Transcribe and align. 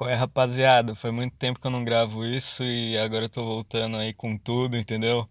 Qual 0.00 0.08
é, 0.08 0.14
rapaziada? 0.14 0.94
Foi 0.94 1.10
muito 1.10 1.36
tempo 1.36 1.60
que 1.60 1.66
eu 1.66 1.70
não 1.70 1.84
gravo 1.84 2.24
isso 2.24 2.64
e 2.64 2.96
agora 2.96 3.26
eu 3.26 3.28
tô 3.28 3.44
voltando 3.44 3.98
aí 3.98 4.14
com 4.14 4.34
tudo, 4.34 4.74
entendeu? 4.74 5.28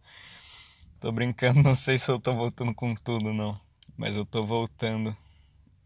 Tô 0.99 1.11
brincando, 1.11 1.63
não 1.65 1.73
sei 1.73 1.97
se 1.97 2.11
eu 2.11 2.19
tô 2.19 2.33
voltando 2.33 2.71
com 2.75 2.93
tudo, 2.93 3.33
não. 3.33 3.59
Mas 3.97 4.15
eu 4.15 4.23
tô 4.23 4.45
voltando 4.45 5.17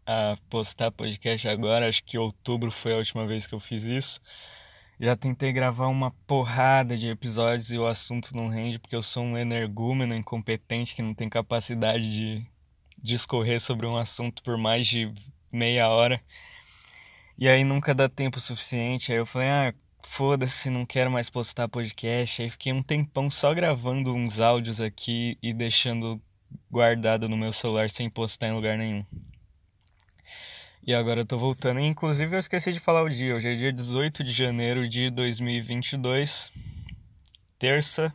a 0.06 0.36
postar 0.50 0.90
podcast 0.90 1.48
agora. 1.48 1.88
Acho 1.88 2.04
que 2.04 2.18
outubro 2.18 2.70
foi 2.70 2.92
a 2.92 2.98
última 2.98 3.26
vez 3.26 3.46
que 3.46 3.54
eu 3.54 3.58
fiz 3.58 3.84
isso. 3.84 4.20
Já 5.00 5.16
tentei 5.16 5.50
gravar 5.50 5.86
uma 5.86 6.10
porrada 6.26 6.94
de 6.94 7.08
episódios 7.08 7.72
e 7.72 7.78
o 7.78 7.86
assunto 7.86 8.36
não 8.36 8.48
rende 8.48 8.78
porque 8.78 8.94
eu 8.94 9.02
sou 9.02 9.24
um 9.24 9.38
energúmeno 9.38 10.14
incompetente 10.14 10.94
que 10.94 11.00
não 11.00 11.14
tem 11.14 11.30
capacidade 11.30 12.04
de 12.12 12.46
discorrer 13.02 13.62
sobre 13.62 13.86
um 13.86 13.96
assunto 13.96 14.42
por 14.42 14.58
mais 14.58 14.86
de 14.86 15.10
meia 15.50 15.88
hora. 15.88 16.20
E 17.36 17.48
aí 17.48 17.64
nunca 17.64 17.94
dá 17.94 18.08
tempo 18.08 18.38
suficiente. 18.38 19.12
Aí 19.12 19.18
eu 19.18 19.26
falei, 19.26 19.48
ah, 19.48 19.74
foda-se, 20.06 20.70
não 20.70 20.86
quero 20.86 21.10
mais 21.10 21.28
postar 21.28 21.68
podcast. 21.68 22.42
Aí 22.42 22.50
fiquei 22.50 22.72
um 22.72 22.82
tempão 22.82 23.28
só 23.28 23.52
gravando 23.52 24.14
uns 24.14 24.38
áudios 24.38 24.80
aqui 24.80 25.36
e 25.42 25.52
deixando 25.52 26.20
guardado 26.70 27.28
no 27.28 27.36
meu 27.36 27.52
celular 27.52 27.90
sem 27.90 28.08
postar 28.08 28.48
em 28.48 28.52
lugar 28.52 28.78
nenhum. 28.78 29.04
E 30.86 30.94
agora 30.94 31.22
eu 31.22 31.26
tô 31.26 31.36
voltando. 31.38 31.80
Inclusive 31.80 32.36
eu 32.36 32.40
esqueci 32.40 32.72
de 32.72 32.78
falar 32.78 33.02
o 33.02 33.08
dia. 33.08 33.34
Hoje 33.34 33.48
é 33.48 33.54
dia 33.54 33.72
18 33.72 34.22
de 34.22 34.32
janeiro 34.32 34.88
de 34.88 35.10
2022, 35.10 36.52
terça. 37.58 38.14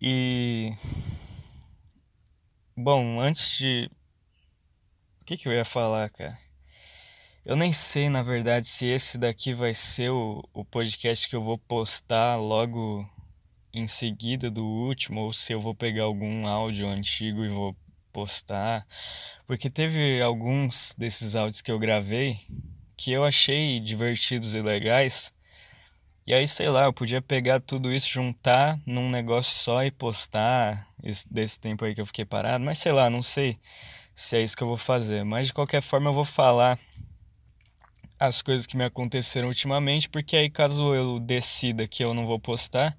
E. 0.00 0.72
Bom, 2.76 3.20
antes 3.20 3.56
de. 3.58 3.90
O 5.20 5.24
que, 5.24 5.36
que 5.36 5.48
eu 5.48 5.52
ia 5.52 5.64
falar, 5.64 6.08
cara? 6.10 6.45
Eu 7.46 7.54
nem 7.54 7.70
sei, 7.72 8.08
na 8.08 8.24
verdade, 8.24 8.66
se 8.66 8.86
esse 8.86 9.16
daqui 9.16 9.54
vai 9.54 9.72
ser 9.72 10.10
o, 10.10 10.42
o 10.52 10.64
podcast 10.64 11.28
que 11.28 11.36
eu 11.36 11.40
vou 11.40 11.56
postar 11.56 12.34
logo 12.34 13.08
em 13.72 13.86
seguida 13.86 14.50
do 14.50 14.66
último, 14.66 15.20
ou 15.20 15.32
se 15.32 15.52
eu 15.52 15.60
vou 15.60 15.72
pegar 15.72 16.02
algum 16.02 16.44
áudio 16.44 16.88
antigo 16.88 17.44
e 17.44 17.48
vou 17.48 17.76
postar. 18.12 18.84
Porque 19.46 19.70
teve 19.70 20.20
alguns 20.20 20.92
desses 20.98 21.36
áudios 21.36 21.62
que 21.62 21.70
eu 21.70 21.78
gravei 21.78 22.36
que 22.96 23.12
eu 23.12 23.24
achei 23.24 23.78
divertidos 23.78 24.56
e 24.56 24.60
legais. 24.60 25.32
E 26.26 26.34
aí, 26.34 26.48
sei 26.48 26.68
lá, 26.68 26.86
eu 26.86 26.92
podia 26.92 27.22
pegar 27.22 27.60
tudo 27.60 27.92
isso, 27.92 28.10
juntar 28.10 28.76
num 28.84 29.08
negócio 29.08 29.54
só 29.56 29.84
e 29.84 29.92
postar 29.92 30.84
esse, 31.00 31.32
desse 31.32 31.60
tempo 31.60 31.84
aí 31.84 31.94
que 31.94 32.00
eu 32.00 32.06
fiquei 32.06 32.24
parado. 32.24 32.64
Mas 32.64 32.78
sei 32.78 32.90
lá, 32.90 33.08
não 33.08 33.22
sei 33.22 33.56
se 34.16 34.36
é 34.36 34.42
isso 34.42 34.56
que 34.56 34.64
eu 34.64 34.68
vou 34.68 34.76
fazer. 34.76 35.24
Mas 35.24 35.46
de 35.46 35.52
qualquer 35.52 35.80
forma, 35.80 36.10
eu 36.10 36.14
vou 36.14 36.24
falar 36.24 36.76
as 38.18 38.42
coisas 38.42 38.66
que 38.66 38.76
me 38.76 38.84
aconteceram 38.84 39.48
ultimamente, 39.48 40.08
porque 40.08 40.36
aí 40.36 40.50
caso 40.50 40.94
eu 40.94 41.20
decida 41.20 41.86
que 41.86 42.02
eu 42.02 42.14
não 42.14 42.26
vou 42.26 42.38
postar 42.40 42.96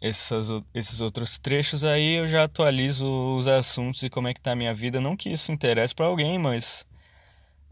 essas, 0.00 0.48
esses 0.74 1.00
outros 1.00 1.38
trechos, 1.38 1.84
aí 1.84 2.14
eu 2.14 2.26
já 2.26 2.44
atualizo 2.44 3.06
os 3.38 3.46
assuntos 3.46 4.02
e 4.02 4.10
como 4.10 4.26
é 4.26 4.34
que 4.34 4.40
tá 4.40 4.52
a 4.52 4.56
minha 4.56 4.74
vida. 4.74 5.00
Não 5.00 5.16
que 5.16 5.30
isso 5.30 5.52
interesse 5.52 5.94
para 5.94 6.06
alguém, 6.06 6.38
mas 6.38 6.84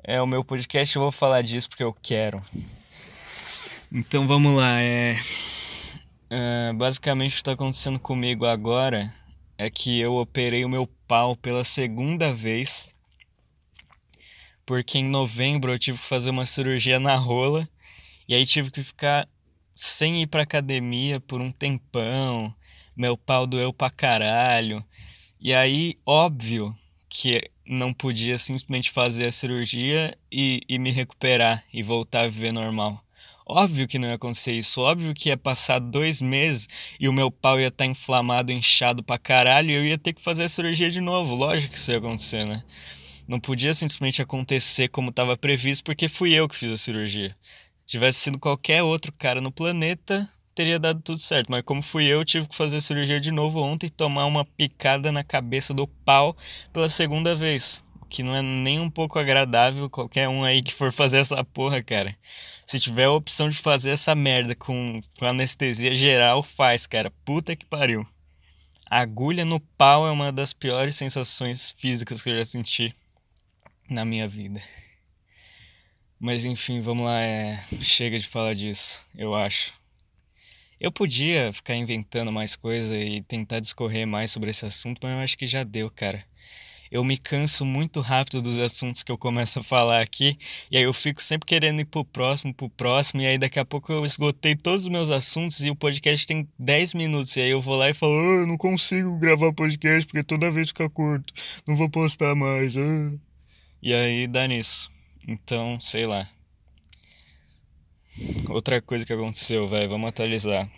é 0.04 0.22
o 0.22 0.26
meu 0.26 0.44
podcast, 0.44 0.94
eu 0.94 1.02
vou 1.02 1.10
falar 1.10 1.42
disso 1.42 1.68
porque 1.68 1.82
eu 1.82 1.92
quero. 1.92 2.44
Então 3.90 4.26
vamos 4.26 4.54
lá, 4.54 4.80
é, 4.80 5.16
é 6.30 6.72
basicamente 6.74 7.32
o 7.32 7.34
que 7.34 7.40
está 7.40 7.52
acontecendo 7.52 7.98
comigo 7.98 8.46
agora 8.46 9.12
é 9.58 9.68
que 9.68 9.98
eu 9.98 10.14
operei 10.14 10.64
o 10.64 10.68
meu 10.68 10.86
pau 11.08 11.34
pela 11.34 11.64
segunda 11.64 12.32
vez 12.32 12.88
porque 14.64 14.98
em 14.98 15.08
novembro 15.08 15.72
eu 15.72 15.78
tive 15.78 15.98
que 15.98 16.04
fazer 16.04 16.30
uma 16.30 16.46
cirurgia 16.46 17.00
na 17.00 17.16
rola 17.16 17.68
e 18.28 18.34
aí 18.34 18.46
tive 18.46 18.70
que 18.70 18.82
ficar 18.82 19.28
sem 19.74 20.22
ir 20.22 20.26
pra 20.26 20.42
academia 20.42 21.18
por 21.20 21.40
um 21.40 21.50
tempão. 21.50 22.54
Meu 22.96 23.16
pau 23.16 23.46
doeu 23.46 23.72
pra 23.72 23.90
caralho. 23.90 24.84
E 25.40 25.54
aí, 25.54 25.98
óbvio 26.04 26.76
que 27.08 27.50
não 27.66 27.92
podia 27.92 28.36
simplesmente 28.36 28.90
fazer 28.90 29.26
a 29.26 29.32
cirurgia 29.32 30.16
e, 30.30 30.60
e 30.68 30.78
me 30.78 30.90
recuperar 30.90 31.64
e 31.72 31.82
voltar 31.82 32.24
a 32.24 32.28
viver 32.28 32.52
normal. 32.52 33.02
Óbvio 33.46 33.88
que 33.88 33.98
não 33.98 34.08
ia 34.08 34.14
acontecer 34.14 34.52
isso. 34.52 34.80
Óbvio 34.80 35.14
que 35.14 35.28
ia 35.28 35.36
passar 35.36 35.80
dois 35.80 36.20
meses 36.20 36.68
e 37.00 37.08
o 37.08 37.12
meu 37.12 37.30
pau 37.30 37.58
ia 37.58 37.66
estar 37.66 37.84
tá 37.84 37.90
inflamado, 37.90 38.52
inchado 38.52 39.02
pra 39.02 39.18
caralho 39.18 39.70
e 39.70 39.74
eu 39.74 39.84
ia 39.84 39.98
ter 39.98 40.12
que 40.12 40.20
fazer 40.20 40.44
a 40.44 40.48
cirurgia 40.48 40.90
de 40.90 41.00
novo. 41.00 41.34
Lógico 41.34 41.72
que 41.72 41.78
isso 41.78 41.90
ia 41.90 41.98
acontecer, 41.98 42.44
né? 42.44 42.62
Não 43.30 43.38
podia 43.38 43.72
simplesmente 43.72 44.20
acontecer 44.20 44.88
como 44.88 45.10
estava 45.10 45.36
previsto, 45.36 45.84
porque 45.84 46.08
fui 46.08 46.32
eu 46.32 46.48
que 46.48 46.56
fiz 46.56 46.72
a 46.72 46.76
cirurgia. 46.76 47.36
Se 47.86 47.92
tivesse 47.92 48.18
sido 48.18 48.40
qualquer 48.40 48.82
outro 48.82 49.12
cara 49.16 49.40
no 49.40 49.52
planeta, 49.52 50.28
teria 50.52 50.80
dado 50.80 51.00
tudo 51.00 51.20
certo. 51.20 51.48
Mas 51.48 51.62
como 51.62 51.80
fui 51.80 52.06
eu, 52.06 52.24
tive 52.24 52.48
que 52.48 52.56
fazer 52.56 52.78
a 52.78 52.80
cirurgia 52.80 53.20
de 53.20 53.30
novo 53.30 53.60
ontem 53.60 53.86
e 53.86 53.90
tomar 53.90 54.26
uma 54.26 54.44
picada 54.44 55.12
na 55.12 55.22
cabeça 55.22 55.72
do 55.72 55.86
pau 55.86 56.36
pela 56.72 56.88
segunda 56.88 57.36
vez. 57.36 57.84
O 58.00 58.06
que 58.06 58.24
não 58.24 58.34
é 58.34 58.42
nem 58.42 58.80
um 58.80 58.90
pouco 58.90 59.16
agradável 59.16 59.88
qualquer 59.88 60.28
um 60.28 60.42
aí 60.42 60.60
que 60.60 60.74
for 60.74 60.90
fazer 60.90 61.18
essa 61.18 61.44
porra, 61.44 61.80
cara. 61.80 62.16
Se 62.66 62.80
tiver 62.80 63.04
a 63.04 63.12
opção 63.12 63.48
de 63.48 63.58
fazer 63.58 63.90
essa 63.90 64.12
merda 64.12 64.56
com, 64.56 65.00
com 65.16 65.24
anestesia 65.24 65.94
geral, 65.94 66.42
faz, 66.42 66.84
cara. 66.84 67.12
Puta 67.24 67.54
que 67.54 67.64
pariu. 67.64 68.04
agulha 68.90 69.44
no 69.44 69.60
pau 69.60 70.04
é 70.04 70.10
uma 70.10 70.32
das 70.32 70.52
piores 70.52 70.96
sensações 70.96 71.72
físicas 71.78 72.20
que 72.20 72.30
eu 72.30 72.36
já 72.36 72.44
senti 72.44 72.92
na 73.90 74.04
minha 74.04 74.28
vida. 74.28 74.62
Mas 76.18 76.44
enfim, 76.44 76.80
vamos 76.80 77.06
lá, 77.06 77.20
é... 77.20 77.58
chega 77.80 78.18
de 78.18 78.28
falar 78.28 78.54
disso, 78.54 79.00
eu 79.16 79.34
acho. 79.34 79.72
Eu 80.80 80.90
podia 80.90 81.52
ficar 81.52 81.74
inventando 81.74 82.32
mais 82.32 82.56
coisa 82.56 82.96
e 82.96 83.22
tentar 83.22 83.60
discorrer 83.60 84.06
mais 84.06 84.30
sobre 84.30 84.50
esse 84.50 84.64
assunto, 84.64 85.00
mas 85.02 85.12
eu 85.12 85.18
acho 85.18 85.36
que 85.36 85.46
já 85.46 85.62
deu, 85.62 85.90
cara. 85.90 86.24
Eu 86.90 87.04
me 87.04 87.16
canso 87.16 87.64
muito 87.64 88.00
rápido 88.00 88.42
dos 88.42 88.58
assuntos 88.58 89.02
que 89.02 89.12
eu 89.12 89.18
começo 89.18 89.60
a 89.60 89.62
falar 89.62 90.02
aqui, 90.02 90.36
e 90.70 90.76
aí 90.76 90.82
eu 90.82 90.92
fico 90.92 91.22
sempre 91.22 91.46
querendo 91.46 91.80
ir 91.80 91.84
pro 91.84 92.04
próximo, 92.04 92.52
pro 92.52 92.68
próximo, 92.68 93.20
e 93.20 93.26
aí 93.26 93.38
daqui 93.38 93.60
a 93.60 93.64
pouco 93.64 93.92
eu 93.92 94.04
esgotei 94.04 94.56
todos 94.56 94.82
os 94.84 94.88
meus 94.88 95.08
assuntos 95.08 95.60
e 95.60 95.70
o 95.70 95.76
podcast 95.76 96.26
tem 96.26 96.48
10 96.58 96.94
minutos, 96.94 97.36
e 97.36 97.42
aí 97.42 97.50
eu 97.50 97.62
vou 97.62 97.76
lá 97.76 97.90
e 97.90 97.94
falo, 97.94 98.18
ah, 98.18 98.40
eu 98.40 98.46
não 98.46 98.56
consigo 98.56 99.18
gravar 99.18 99.52
podcast 99.52 100.06
porque 100.06 100.24
toda 100.24 100.50
vez 100.50 100.68
fica 100.68 100.90
curto, 100.90 101.32
não 101.66 101.76
vou 101.76 101.88
postar 101.88 102.34
mais. 102.34 102.76
Ah. 102.76 103.29
E 103.82 103.94
aí 103.94 104.26
dá 104.26 104.46
nisso. 104.46 104.90
Então, 105.26 105.80
sei 105.80 106.06
lá. 106.06 106.28
Outra 108.48 108.82
coisa 108.82 109.06
que 109.06 109.12
aconteceu, 109.12 109.68
velho, 109.68 109.88
vamos 109.88 110.08
atualizar. 110.08 110.70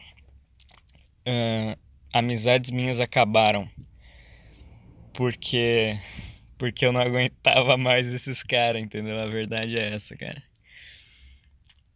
Uh, 1.27 1.77
amizades 2.13 2.71
minhas 2.71 3.01
acabaram. 3.01 3.69
Porque. 5.13 5.93
Porque 6.59 6.87
eu 6.87 6.93
não 6.93 7.01
aguentava 7.03 7.77
mais 7.77 8.07
esses 8.07 8.43
caras, 8.43 8.83
entendeu? 8.83 9.19
A 9.19 9.27
verdade 9.27 9.77
é 9.77 9.95
essa, 9.95 10.17
cara. 10.17 10.43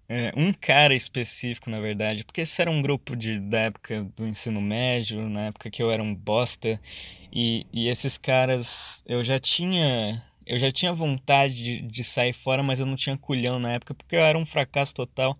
É, 0.08 0.32
um 0.36 0.52
cara 0.52 0.94
específico, 0.94 1.68
na 1.68 1.80
verdade, 1.80 2.24
porque 2.24 2.42
esse 2.42 2.62
era 2.62 2.70
um 2.70 2.80
grupo 2.80 3.16
de, 3.16 3.40
da 3.40 3.62
época 3.62 4.04
do 4.16 4.24
ensino 4.26 4.60
médio, 4.60 5.28
na 5.28 5.46
época 5.46 5.68
que 5.68 5.82
eu 5.82 5.90
era 5.90 6.00
um 6.00 6.14
bosta, 6.14 6.80
e, 7.32 7.66
e 7.72 7.88
esses 7.88 8.16
caras 8.16 9.02
eu 9.04 9.24
já 9.24 9.40
tinha 9.40 10.22
eu 10.46 10.58
já 10.58 10.70
tinha 10.70 10.92
vontade 10.92 11.54
de, 11.62 11.82
de 11.82 12.04
sair 12.04 12.32
fora, 12.32 12.62
mas 12.62 12.80
eu 12.80 12.86
não 12.86 12.96
tinha 12.96 13.18
culhão 13.18 13.58
na 13.58 13.72
época, 13.72 13.94
porque 13.94 14.16
eu 14.16 14.20
era 14.20 14.38
um 14.38 14.46
fracasso 14.46 14.94
total. 14.94 15.34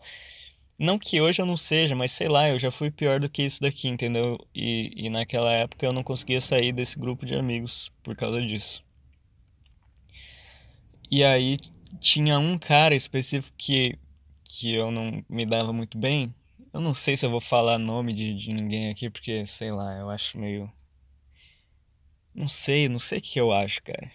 Não 0.79 0.99
que 0.99 1.21
hoje 1.21 1.41
eu 1.41 1.47
não 1.47 1.57
seja, 1.57 1.95
mas 1.95 2.13
sei 2.13 2.29
lá, 2.29 2.49
eu 2.49 2.59
já 2.59 2.71
fui 2.71 2.91
pior 2.91 3.19
do 3.21 3.31
que 3.31 3.43
isso 3.43 3.61
daqui, 3.63 3.89
entendeu? 3.89 4.39
E, 4.55 4.93
e 4.97 5.09
naquela 5.09 5.51
época 5.53 5.87
eu 5.87 5.93
não 5.93 6.03
conseguia 6.03 6.41
sair 6.41 6.73
desse 6.73 6.99
grupo 6.99 7.25
de 7.25 7.35
amigos 7.35 7.91
por 8.03 8.15
causa 8.17 8.43
disso. 8.43 8.85
E 11.11 11.25
aí 11.25 11.59
tinha 12.01 12.39
um 12.39 12.59
cara 12.59 12.95
específico 12.95 13.57
que, 13.57 13.99
que 14.45 14.75
eu 14.75 14.91
não 14.91 15.25
me 15.29 15.47
dava 15.47 15.73
muito 15.73 15.97
bem. 15.97 16.35
Eu 16.73 16.81
não 16.81 16.93
sei 16.93 17.17
se 17.17 17.25
eu 17.25 17.31
vou 17.31 17.41
falar 17.41 17.79
nome 17.79 18.13
de, 18.13 18.35
de 18.35 18.53
ninguém 18.53 18.91
aqui, 18.91 19.09
porque 19.09 19.47
sei 19.47 19.73
lá, 19.73 19.97
eu 19.97 20.11
acho 20.11 20.39
meio. 20.39 20.71
Não 22.35 22.49
sei, 22.49 22.89
não 22.89 22.99
sei 22.99 23.19
o 23.19 23.23
que 23.23 23.41
eu 23.41 23.53
acho, 23.53 23.83
cara. 23.83 24.11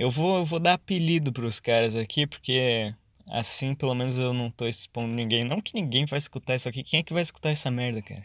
Eu 0.00 0.10
vou, 0.10 0.38
eu 0.38 0.46
vou 0.46 0.58
dar 0.58 0.72
apelido 0.72 1.30
pros 1.30 1.60
caras 1.60 1.94
aqui, 1.94 2.26
porque 2.26 2.94
assim 3.26 3.74
pelo 3.74 3.94
menos 3.94 4.16
eu 4.16 4.32
não 4.32 4.50
tô 4.50 4.66
expondo 4.66 5.12
ninguém. 5.12 5.44
Não 5.44 5.60
que 5.60 5.74
ninguém 5.74 6.06
vai 6.06 6.18
escutar 6.18 6.54
isso 6.54 6.66
aqui. 6.70 6.82
Quem 6.82 7.00
é 7.00 7.02
que 7.02 7.12
vai 7.12 7.20
escutar 7.20 7.50
essa 7.50 7.70
merda, 7.70 8.00
cara? 8.00 8.24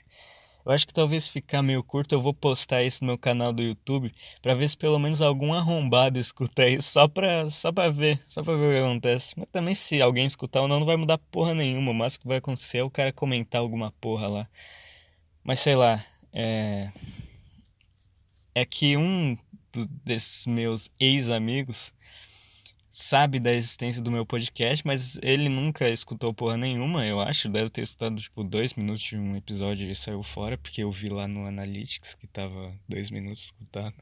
Eu 0.65 0.71
acho 0.71 0.87
que 0.87 0.93
talvez 0.93 1.27
ficar 1.27 1.61
meio 1.61 1.83
curto, 1.83 2.15
eu 2.15 2.21
vou 2.21 2.33
postar 2.33 2.81
isso 2.81 3.03
no 3.03 3.07
meu 3.07 3.17
canal 3.17 3.51
do 3.51 3.61
YouTube 3.61 4.09
para 4.41 4.55
ver 4.55 4.69
se 4.69 4.77
pelo 4.77 4.97
menos 4.97 5.21
algum 5.21 5.53
arrombado 5.53 6.17
escuta 6.17 6.65
isso 6.65 6.89
só 6.93 7.09
pra, 7.09 7.49
só 7.51 7.73
pra 7.73 7.89
ver, 7.89 8.23
só 8.25 8.41
pra 8.41 8.55
ver 8.55 8.67
o 8.67 8.71
que 8.71 8.79
acontece. 8.79 9.33
Mas 9.37 9.49
também 9.51 9.75
se 9.75 10.01
alguém 10.01 10.25
escutar 10.25 10.61
ou 10.61 10.69
não, 10.69 10.79
não 10.79 10.87
vai 10.87 10.95
mudar 10.95 11.17
porra 11.17 11.53
nenhuma. 11.53 11.91
O 11.91 12.09
que 12.09 12.25
vai 12.25 12.37
acontecer 12.37 12.77
é 12.77 12.83
o 12.83 12.89
cara 12.89 13.11
comentar 13.11 13.59
alguma 13.59 13.91
porra 13.99 14.29
lá. 14.29 14.47
Mas 15.43 15.59
sei 15.59 15.75
lá, 15.75 16.01
é. 16.31 16.89
É 18.55 18.65
que 18.65 18.95
um 18.95 19.37
do, 19.75 19.85
desses 20.03 20.45
meus 20.45 20.89
ex-amigos 20.99 21.93
sabe 22.97 23.41
da 23.41 23.51
existência 23.51 24.01
do 24.01 24.09
meu 24.09 24.25
podcast, 24.25 24.87
mas 24.87 25.19
ele 25.21 25.49
nunca 25.49 25.89
escutou 25.89 26.33
porra 26.33 26.55
nenhuma, 26.55 27.05
eu 27.05 27.19
acho. 27.19 27.49
Deve 27.49 27.69
ter 27.69 27.81
escutado, 27.81 28.15
tipo, 28.15 28.41
dois 28.41 28.73
minutos 28.73 29.03
de 29.03 29.17
um 29.17 29.35
episódio 29.35 29.91
e 29.91 29.95
saiu 29.95 30.23
fora, 30.23 30.57
porque 30.57 30.81
eu 30.81 30.89
vi 30.89 31.09
lá 31.09 31.27
no 31.27 31.45
Analytics 31.45 32.15
que 32.15 32.25
tava 32.25 32.73
dois 32.87 33.09
minutos 33.09 33.43
escutado. 33.43 33.95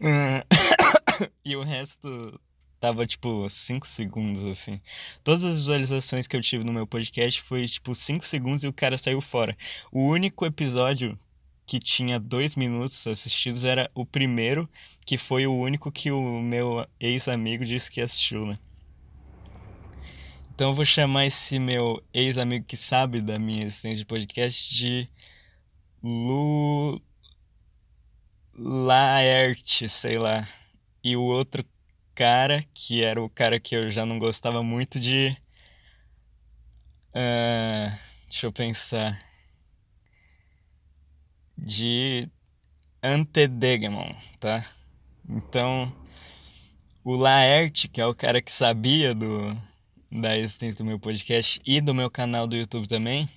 e 1.44 1.54
o 1.54 1.62
resto 1.62 2.40
tava, 2.80 3.06
tipo, 3.06 3.46
cinco 3.50 3.86
segundos, 3.86 4.46
assim. 4.46 4.80
Todas 5.22 5.44
as 5.44 5.58
visualizações 5.58 6.26
que 6.26 6.34
eu 6.34 6.40
tive 6.40 6.64
no 6.64 6.72
meu 6.72 6.86
podcast 6.86 7.42
foi, 7.42 7.68
tipo, 7.68 7.94
cinco 7.94 8.24
segundos 8.24 8.64
e 8.64 8.68
o 8.68 8.72
cara 8.72 8.96
saiu 8.96 9.20
fora. 9.20 9.54
O 9.92 10.02
único 10.02 10.46
episódio 10.46 11.18
que 11.66 11.78
tinha 11.78 12.20
dois 12.20 12.56
minutos 12.56 13.06
assistidos 13.06 13.64
era 13.64 13.90
o 13.94 14.04
primeiro, 14.04 14.68
que 15.04 15.16
foi 15.16 15.46
o 15.46 15.54
único 15.54 15.90
que 15.90 16.10
o 16.10 16.40
meu 16.40 16.86
ex-amigo 17.00 17.64
disse 17.64 17.90
que 17.90 18.00
assistiu, 18.00 18.46
né? 18.46 18.58
Então 20.54 20.70
eu 20.70 20.74
vou 20.74 20.84
chamar 20.84 21.26
esse 21.26 21.58
meu 21.58 22.02
ex-amigo 22.12 22.64
que 22.64 22.76
sabe 22.76 23.20
da 23.20 23.38
minha 23.38 23.64
existência 23.64 23.96
de 23.98 24.04
podcast 24.04 24.74
de 24.74 25.08
Lu 26.02 27.00
Laerte, 28.54 29.88
sei 29.88 30.18
lá. 30.18 30.46
E 31.02 31.16
o 31.16 31.22
outro 31.22 31.64
cara, 32.14 32.64
que 32.72 33.02
era 33.02 33.20
o 33.20 33.28
cara 33.28 33.58
que 33.58 33.74
eu 33.74 33.90
já 33.90 34.06
não 34.06 34.18
gostava 34.18 34.62
muito 34.62 35.00
de. 35.00 35.36
Uh, 37.10 37.98
deixa 38.28 38.46
eu 38.46 38.52
pensar 38.52 39.33
de 41.56 42.28
Antedegemon, 43.02 44.14
tá? 44.40 44.64
Então, 45.28 45.92
o 47.04 47.14
Laerte, 47.14 47.88
que 47.88 48.00
é 48.00 48.06
o 48.06 48.14
cara 48.14 48.40
que 48.40 48.50
sabia 48.50 49.14
do, 49.14 49.56
da 50.10 50.36
existência 50.36 50.78
do 50.78 50.84
meu 50.84 50.98
podcast 50.98 51.60
e 51.64 51.80
do 51.80 51.94
meu 51.94 52.10
canal 52.10 52.46
do 52.46 52.56
YouTube 52.56 52.86
também, 52.88 53.28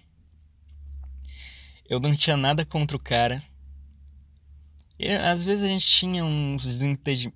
eu 1.90 2.00
não 2.00 2.16
tinha 2.16 2.38
nada 2.38 2.66
contra 2.66 2.98
o 2.98 3.00
cara. 3.00 3.42
E, 5.00 5.12
às 5.12 5.46
vezes 5.46 5.64
a 5.64 5.68
gente 5.68 5.86
tinha 5.86 6.26
uns 6.26 6.66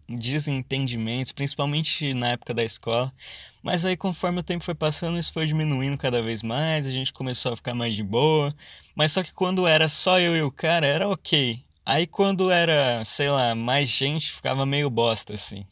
desentendimentos, 0.10 1.32
principalmente 1.32 2.14
na 2.14 2.30
época 2.30 2.54
da 2.54 2.64
escola, 2.64 3.14
mas 3.62 3.86
aí 3.86 3.96
conforme 3.96 4.40
o 4.40 4.44
tempo 4.44 4.64
foi 4.64 4.74
passando, 4.74 5.20
isso 5.20 5.32
foi 5.32 5.46
diminuindo 5.46 5.98
cada 5.98 6.22
vez 6.24 6.42
mais, 6.42 6.88
a 6.88 6.92
gente 6.92 7.14
começou 7.14 7.54
a 7.54 7.56
ficar 7.56 7.76
mais 7.76 7.96
de 7.96 8.04
boa, 8.04 8.54
mas 8.96 9.12
só 9.12 9.22
que 9.22 9.32
quando 9.32 9.68
era 9.68 9.88
só 9.88 10.20
eu 10.20 10.36
e 10.36 10.42
o 10.42 10.52
cara, 10.52 10.88
era 10.88 11.08
ok. 11.08 11.64
Aí 11.86 12.08
quando 12.08 12.50
era, 12.52 13.04
sei 13.06 13.30
lá, 13.30 13.54
mais 13.54 13.90
gente, 13.90 14.32
ficava 14.32 14.66
meio 14.66 14.90
bosta, 14.90 15.34
assim. 15.34 15.66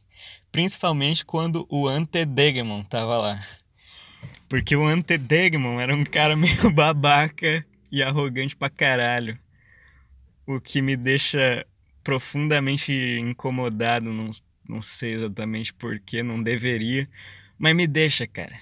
Principalmente 0.52 1.26
quando 1.26 1.68
o 1.70 1.88
Antedegmon 1.88 2.84
tava 2.84 3.18
lá. 3.18 3.46
Porque 4.48 4.76
o 4.76 4.86
Antedegmon 4.86 5.80
era 5.80 5.96
um 5.96 6.04
cara 6.04 6.36
meio 6.38 6.72
babaca 6.72 7.66
e 7.92 8.02
arrogante 8.02 8.56
pra 8.56 8.70
caralho. 8.70 9.38
O 10.46 10.60
que 10.60 10.82
me 10.82 10.98
deixa 10.98 11.66
profundamente 12.04 12.92
incomodado, 13.20 14.12
não, 14.12 14.32
não 14.68 14.82
sei 14.82 15.14
exatamente 15.14 15.74
porquê, 15.74 16.24
não 16.24 16.42
deveria. 16.42 17.08
Mas 17.58 17.76
me 17.76 17.88
deixa, 17.88 18.26
cara. 18.28 18.58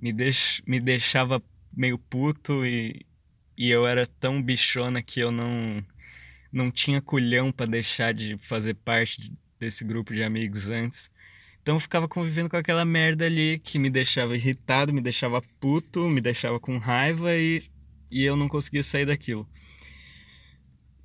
Me, 0.00 0.12
deix, 0.12 0.60
me 0.66 0.80
deixava 0.80 1.42
meio 1.74 1.98
puto 1.98 2.66
e, 2.66 3.06
e 3.56 3.70
eu 3.70 3.86
era 3.86 4.06
tão 4.06 4.42
bichona 4.42 5.02
que 5.02 5.20
eu 5.20 5.30
não 5.30 5.84
não 6.52 6.70
tinha 6.70 7.00
culhão 7.00 7.50
para 7.50 7.64
deixar 7.64 8.12
de 8.12 8.36
fazer 8.36 8.74
parte 8.74 9.32
desse 9.58 9.82
grupo 9.84 10.12
de 10.12 10.22
amigos 10.22 10.70
antes. 10.70 11.10
Então 11.62 11.76
eu 11.76 11.80
ficava 11.80 12.06
convivendo 12.06 12.50
com 12.50 12.56
aquela 12.56 12.84
merda 12.84 13.24
ali 13.24 13.58
que 13.58 13.78
me 13.78 13.88
deixava 13.88 14.36
irritado, 14.36 14.92
me 14.92 15.00
deixava 15.00 15.40
puto, 15.58 16.08
me 16.08 16.20
deixava 16.20 16.60
com 16.60 16.76
raiva 16.76 17.34
e, 17.34 17.62
e 18.10 18.24
eu 18.24 18.36
não 18.36 18.48
conseguia 18.48 18.82
sair 18.82 19.06
daquilo. 19.06 19.48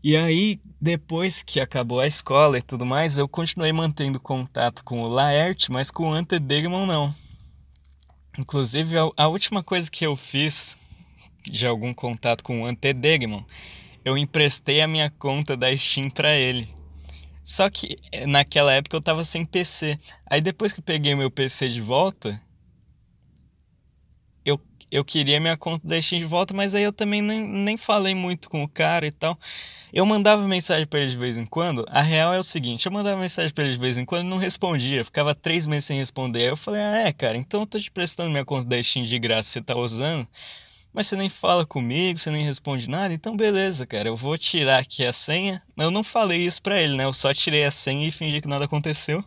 E 0.03 0.15
aí, 0.15 0.59
depois 0.79 1.41
que 1.41 1.59
acabou 1.59 1.99
a 1.99 2.07
escola 2.07 2.57
e 2.57 2.61
tudo 2.61 2.85
mais, 2.85 3.17
eu 3.17 3.27
continuei 3.27 3.71
mantendo 3.73 4.19
contato 4.19 4.83
com 4.83 5.01
o 5.01 5.07
Laerte, 5.07 5.71
mas 5.71 5.89
com 5.89 6.09
o 6.09 6.13
Ante 6.13 6.39
não. 6.39 7.13
Inclusive, 8.37 8.95
a, 9.17 9.27
última 9.27 9.63
coisa 9.63 9.89
que 9.89 10.05
eu 10.05 10.15
fiz 10.15 10.77
de 11.43 11.65
algum 11.65 11.93
contato 11.93 12.43
com 12.43 12.61
o 12.61 12.65
Antedegmon, 12.65 13.43
eu 14.05 14.17
emprestei 14.17 14.81
a 14.81 14.87
minha 14.87 15.09
conta 15.09 15.57
da 15.57 15.75
Steam 15.75 16.09
para 16.09 16.35
ele. 16.35 16.69
Só 17.43 17.69
que 17.69 17.97
eh, 18.11 18.27
naquela 18.27 18.73
época 18.73 18.95
eu 18.95 19.01
tava 19.01 19.23
sem 19.23 19.45
PC. 19.45 19.97
Aí 20.29 20.41
depois 20.41 20.71
que 20.71 20.79
eu 20.79 20.83
peguei 20.83 21.15
meu 21.15 21.31
PC 21.31 21.69
de 21.69 21.81
volta, 21.81 22.39
eu, 24.91 25.03
queria 25.03 25.39
minha 25.39 25.57
conta 25.57 25.87
da 25.87 26.01
Steam 26.01 26.19
de 26.19 26.25
volta, 26.25 26.53
mas 26.53 26.75
aí 26.75 26.83
eu 26.83 26.93
também 26.93 27.21
nem, 27.21 27.41
nem 27.41 27.77
falei 27.77 28.15
muito 28.15 28.49
com 28.49 28.63
o 28.63 28.67
cara 28.67 29.05
e 29.07 29.11
tal. 29.11 29.37
Eu 29.93 30.05
mandava 30.05 30.47
mensagem 30.47 30.85
para 30.85 30.99
ele 30.99 31.11
de 31.11 31.17
vez 31.17 31.37
em 31.37 31.45
quando. 31.45 31.85
A 31.89 32.01
real 32.01 32.33
é 32.33 32.39
o 32.39 32.43
seguinte: 32.43 32.85
eu 32.85 32.91
mandava 32.91 33.19
mensagem 33.19 33.53
para 33.53 33.63
ele 33.63 33.73
de 33.73 33.79
vez 33.79 33.97
em 33.97 34.05
quando 34.05 34.25
e 34.25 34.29
não 34.29 34.37
respondia. 34.37 35.03
Ficava 35.05 35.33
três 35.33 35.65
meses 35.65 35.85
sem 35.85 35.97
responder. 35.99 36.39
Aí 36.39 36.47
eu 36.47 36.57
falei: 36.57 36.81
Ah, 36.81 37.07
é, 37.07 37.13
cara, 37.13 37.37
então 37.37 37.61
eu 37.61 37.65
tô 37.65 37.79
te 37.79 37.91
prestando 37.91 38.29
minha 38.29 38.45
conta 38.45 38.67
da 38.67 38.81
Steam 38.81 39.05
de 39.05 39.19
graça, 39.19 39.49
você 39.49 39.61
tá 39.61 39.75
usando 39.75 40.27
mas 40.97 41.05
você 41.05 41.15
nem 41.15 41.29
fala 41.29 41.63
comigo, 41.63 42.17
você 42.17 42.31
nem 42.31 42.43
responde 42.43 42.89
nada, 42.89 43.13
então 43.13 43.37
beleza, 43.37 43.85
cara, 43.85 44.09
eu 44.09 44.15
vou 44.15 44.35
tirar 44.35 44.79
aqui 44.79 45.05
a 45.05 45.13
senha. 45.13 45.61
Eu 45.77 45.91
não 45.91 46.03
falei 46.03 46.39
isso 46.39 46.59
pra 46.59 46.81
ele, 46.81 46.95
né? 46.97 47.03
Eu 47.03 47.13
só 47.13 47.31
tirei 47.35 47.63
a 47.65 47.69
senha 47.69 48.07
e 48.07 48.11
fingi 48.11 48.41
que 48.41 48.47
nada 48.47 48.65
aconteceu. 48.65 49.23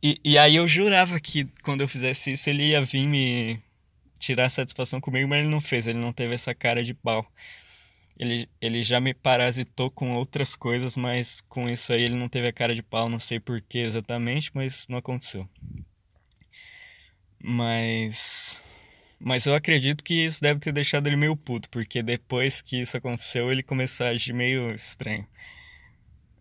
E, 0.00 0.20
e 0.24 0.38
aí 0.38 0.54
eu 0.56 0.68
jurava 0.68 1.18
que 1.18 1.48
quando 1.64 1.80
eu 1.80 1.88
fizesse 1.88 2.32
isso 2.32 2.48
ele 2.48 2.68
ia 2.68 2.82
vir 2.82 3.06
me 3.08 3.60
tirar 4.22 4.48
satisfação 4.48 5.00
comigo, 5.00 5.28
mas 5.28 5.40
ele 5.40 5.48
não 5.48 5.60
fez, 5.60 5.86
ele 5.86 5.98
não 5.98 6.12
teve 6.12 6.34
essa 6.34 6.54
cara 6.54 6.84
de 6.84 6.94
pau. 6.94 7.26
Ele, 8.16 8.48
ele 8.60 8.82
já 8.82 9.00
me 9.00 9.12
parasitou 9.12 9.90
com 9.90 10.14
outras 10.14 10.54
coisas, 10.54 10.96
mas 10.96 11.40
com 11.40 11.68
isso 11.68 11.92
aí 11.92 12.02
ele 12.02 12.14
não 12.14 12.28
teve 12.28 12.46
a 12.46 12.52
cara 12.52 12.74
de 12.74 12.82
pau, 12.82 13.08
não 13.08 13.18
sei 13.18 13.40
porquê 13.40 13.78
exatamente, 13.78 14.50
mas 14.54 14.86
não 14.88 14.98
aconteceu. 14.98 15.48
Mas 17.42 18.62
mas 19.18 19.46
eu 19.46 19.54
acredito 19.54 20.02
que 20.02 20.24
isso 20.24 20.40
deve 20.40 20.60
ter 20.60 20.72
deixado 20.72 21.06
ele 21.06 21.16
meio 21.16 21.36
puto, 21.36 21.68
porque 21.70 22.02
depois 22.02 22.60
que 22.60 22.80
isso 22.80 22.96
aconteceu, 22.96 23.50
ele 23.52 23.62
começou 23.62 24.06
a 24.06 24.10
agir 24.10 24.32
meio 24.32 24.74
estranho. 24.74 25.26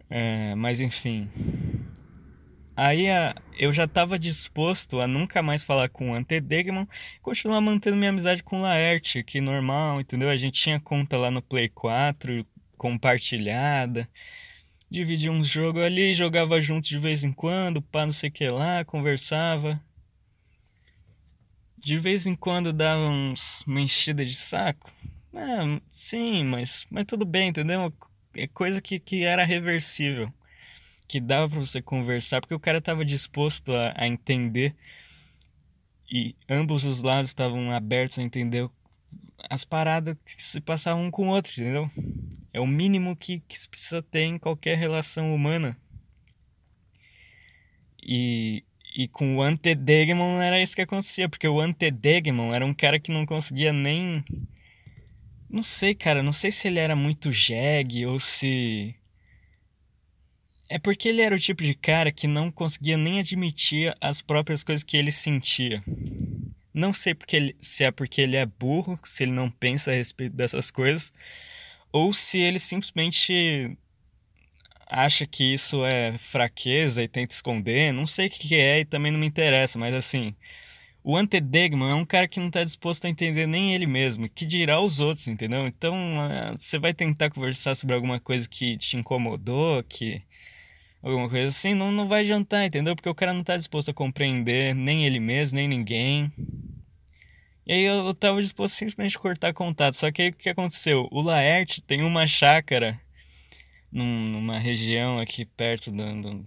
É, 0.09 0.55
mas 0.55 0.81
enfim. 0.81 1.29
Aí 2.75 3.09
a, 3.09 3.35
eu 3.57 3.73
já 3.73 3.83
estava 3.83 4.17
disposto 4.17 4.99
a 4.99 5.07
nunca 5.07 5.41
mais 5.41 5.63
falar 5.63 5.89
com 5.89 6.11
o 6.11 6.13
Antedegman 6.13 6.87
continuar 7.21 7.61
mantendo 7.61 7.97
minha 7.97 8.09
amizade 8.09 8.43
com 8.43 8.59
o 8.59 8.61
Laerte, 8.61 9.23
que 9.23 9.41
normal, 9.41 9.99
entendeu? 10.01 10.29
A 10.29 10.35
gente 10.35 10.61
tinha 10.61 10.79
conta 10.79 11.17
lá 11.17 11.29
no 11.29 11.41
Play 11.41 11.69
4, 11.69 12.45
compartilhada, 12.77 14.09
dividia 14.89 15.31
uns 15.31 15.47
jogos 15.47 15.83
ali, 15.83 16.13
jogava 16.13 16.59
junto 16.61 16.87
de 16.87 16.97
vez 16.97 17.23
em 17.23 17.33
quando, 17.33 17.81
pá, 17.81 18.05
não 18.05 18.13
sei 18.13 18.29
o 18.29 18.33
que 18.33 18.49
lá, 18.49 18.83
conversava 18.85 19.81
de 21.81 21.97
vez 21.97 22.27
em 22.27 22.35
quando 22.35 22.71
dava 22.71 23.01
uns, 23.09 23.61
uma 23.65 23.81
enchida 23.81 24.23
de 24.23 24.35
saco. 24.35 24.91
É, 25.33 25.81
sim, 25.89 26.43
mas, 26.43 26.85
mas 26.91 27.05
tudo 27.05 27.25
bem, 27.25 27.49
entendeu? 27.49 27.91
É 28.35 28.47
coisa 28.47 28.81
que, 28.81 28.99
que 28.99 29.23
era 29.23 29.43
reversível. 29.43 30.31
Que 31.11 31.19
dava 31.19 31.49
para 31.49 31.59
você 31.59 31.81
conversar, 31.81 32.39
porque 32.39 32.55
o 32.55 32.59
cara 32.59 32.77
estava 32.77 33.03
disposto 33.03 33.73
a, 33.73 33.93
a 33.97 34.07
entender. 34.07 34.73
E 36.09 36.37
ambos 36.47 36.85
os 36.85 37.01
lados 37.01 37.31
estavam 37.31 37.69
abertos 37.69 38.17
a 38.17 38.23
entender 38.23 38.69
as 39.49 39.65
paradas 39.65 40.15
que 40.23 40.41
se 40.41 40.61
passavam 40.61 41.03
um 41.03 41.11
com 41.11 41.27
o 41.27 41.31
outro, 41.31 41.51
entendeu? 41.51 41.91
É 42.53 42.61
o 42.61 42.65
mínimo 42.65 43.13
que, 43.13 43.41
que 43.45 43.59
se 43.59 43.67
precisa 43.67 44.01
ter 44.01 44.21
em 44.21 44.37
qualquer 44.37 44.77
relação 44.77 45.35
humana. 45.35 45.77
E, 48.01 48.63
e 48.95 49.09
com 49.09 49.35
o 49.35 49.41
Antedegmon 49.41 50.41
era 50.41 50.63
isso 50.63 50.77
que 50.77 50.81
acontecia, 50.81 51.27
porque 51.27 51.45
o 51.45 51.59
Antedegmon 51.59 52.53
era 52.53 52.65
um 52.65 52.73
cara 52.73 52.97
que 52.97 53.11
não 53.11 53.25
conseguia 53.25 53.73
nem. 53.73 54.23
Não 55.49 55.61
sei, 55.61 55.93
cara, 55.93 56.23
não 56.23 56.31
sei 56.31 56.53
se 56.53 56.69
ele 56.69 56.79
era 56.79 56.95
muito 56.95 57.33
jegue 57.33 58.05
ou 58.05 58.17
se. 58.17 58.95
É 60.73 60.79
porque 60.79 61.09
ele 61.09 61.21
era 61.21 61.35
o 61.35 61.39
tipo 61.39 61.61
de 61.61 61.75
cara 61.75 62.13
que 62.13 62.27
não 62.27 62.49
conseguia 62.49 62.95
nem 62.95 63.19
admitir 63.19 63.93
as 63.99 64.21
próprias 64.21 64.63
coisas 64.63 64.85
que 64.85 64.95
ele 64.95 65.11
sentia. 65.11 65.83
Não 66.73 66.93
sei 66.93 67.13
porque 67.13 67.35
ele, 67.35 67.55
se 67.59 67.83
é 67.83 67.91
porque 67.91 68.21
ele 68.21 68.37
é 68.37 68.45
burro, 68.45 68.97
se 69.03 69.23
ele 69.23 69.33
não 69.33 69.51
pensa 69.51 69.91
a 69.91 69.93
respeito 69.93 70.33
dessas 70.33 70.71
coisas, 70.71 71.11
ou 71.91 72.13
se 72.13 72.39
ele 72.39 72.57
simplesmente 72.57 73.77
acha 74.89 75.27
que 75.27 75.43
isso 75.53 75.83
é 75.83 76.17
fraqueza 76.17 77.03
e 77.03 77.07
tenta 77.09 77.33
esconder, 77.33 77.91
não 77.91 78.07
sei 78.07 78.27
o 78.27 78.29
que 78.29 78.55
é 78.55 78.79
e 78.79 78.85
também 78.85 79.11
não 79.11 79.19
me 79.19 79.27
interessa, 79.27 79.77
mas 79.77 79.93
assim, 79.93 80.33
o 81.03 81.17
Antedegman 81.17 81.91
é 81.91 81.95
um 81.95 82.05
cara 82.05 82.29
que 82.29 82.39
não 82.39 82.47
está 82.47 82.63
disposto 82.63 83.03
a 83.03 83.09
entender 83.09 83.45
nem 83.45 83.75
ele 83.75 83.85
mesmo, 83.85 84.29
que 84.29 84.45
dirá 84.45 84.79
os 84.79 85.01
outros, 85.01 85.27
entendeu? 85.27 85.67
Então, 85.67 85.95
é, 86.31 86.51
você 86.55 86.79
vai 86.79 86.93
tentar 86.93 87.29
conversar 87.29 87.75
sobre 87.75 87.93
alguma 87.93 88.21
coisa 88.21 88.47
que 88.47 88.77
te 88.77 88.95
incomodou, 88.95 89.83
que 89.83 90.23
alguma 91.01 91.29
coisa 91.29 91.47
assim, 91.47 91.73
não, 91.73 91.91
não 91.91 92.07
vai 92.07 92.23
jantar, 92.23 92.65
entendeu? 92.65 92.95
Porque 92.95 93.09
o 93.09 93.15
cara 93.15 93.33
não 93.33 93.43
tá 93.43 93.57
disposto 93.57 93.89
a 93.89 93.93
compreender 93.93 94.75
nem 94.75 95.05
ele 95.05 95.19
mesmo, 95.19 95.55
nem 95.55 95.67
ninguém. 95.67 96.31
E 97.65 97.73
aí 97.73 97.83
eu, 97.83 98.05
eu 98.05 98.13
tava 98.13 98.41
disposto 98.41 98.73
a 98.73 98.77
simplesmente 98.77 99.17
cortar 99.17 99.53
contato. 99.53 99.95
Só 99.95 100.11
que 100.11 100.21
aí 100.21 100.29
o 100.29 100.33
que 100.33 100.49
aconteceu? 100.49 101.07
O 101.11 101.21
Laerte 101.21 101.81
tem 101.81 102.03
uma 102.03 102.27
chácara 102.27 102.99
num, 103.91 104.27
numa 104.27 104.59
região 104.59 105.19
aqui 105.19 105.45
perto 105.45 105.91
do, 105.91 106.21
do. 106.21 106.45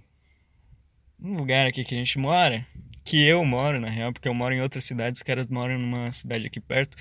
Um 1.21 1.37
lugar 1.37 1.67
aqui 1.67 1.85
que 1.85 1.95
a 1.95 1.99
gente 1.99 2.19
mora. 2.19 2.67
Que 3.05 3.23
eu 3.27 3.45
moro, 3.45 3.79
na 3.81 3.91
real, 3.91 4.13
porque 4.13 4.29
eu 4.29 4.35
moro 4.35 4.55
em 4.55 4.63
outra 4.63 4.81
cidade, 4.81 5.17
os 5.17 5.23
caras 5.23 5.47
moram 5.47 5.79
numa 5.79 6.11
cidade 6.11 6.47
aqui 6.47 6.59
perto. 6.59 6.97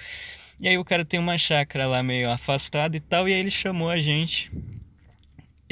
E 0.59 0.67
aí 0.67 0.77
o 0.77 0.83
cara 0.83 1.05
tem 1.05 1.19
uma 1.19 1.37
chácara 1.37 1.87
lá 1.87 2.03
meio 2.03 2.29
afastada 2.29 2.95
e 2.95 2.99
tal, 2.99 3.27
e 3.27 3.33
aí 3.33 3.39
ele 3.39 3.49
chamou 3.49 3.89
a 3.89 3.97
gente 3.97 4.51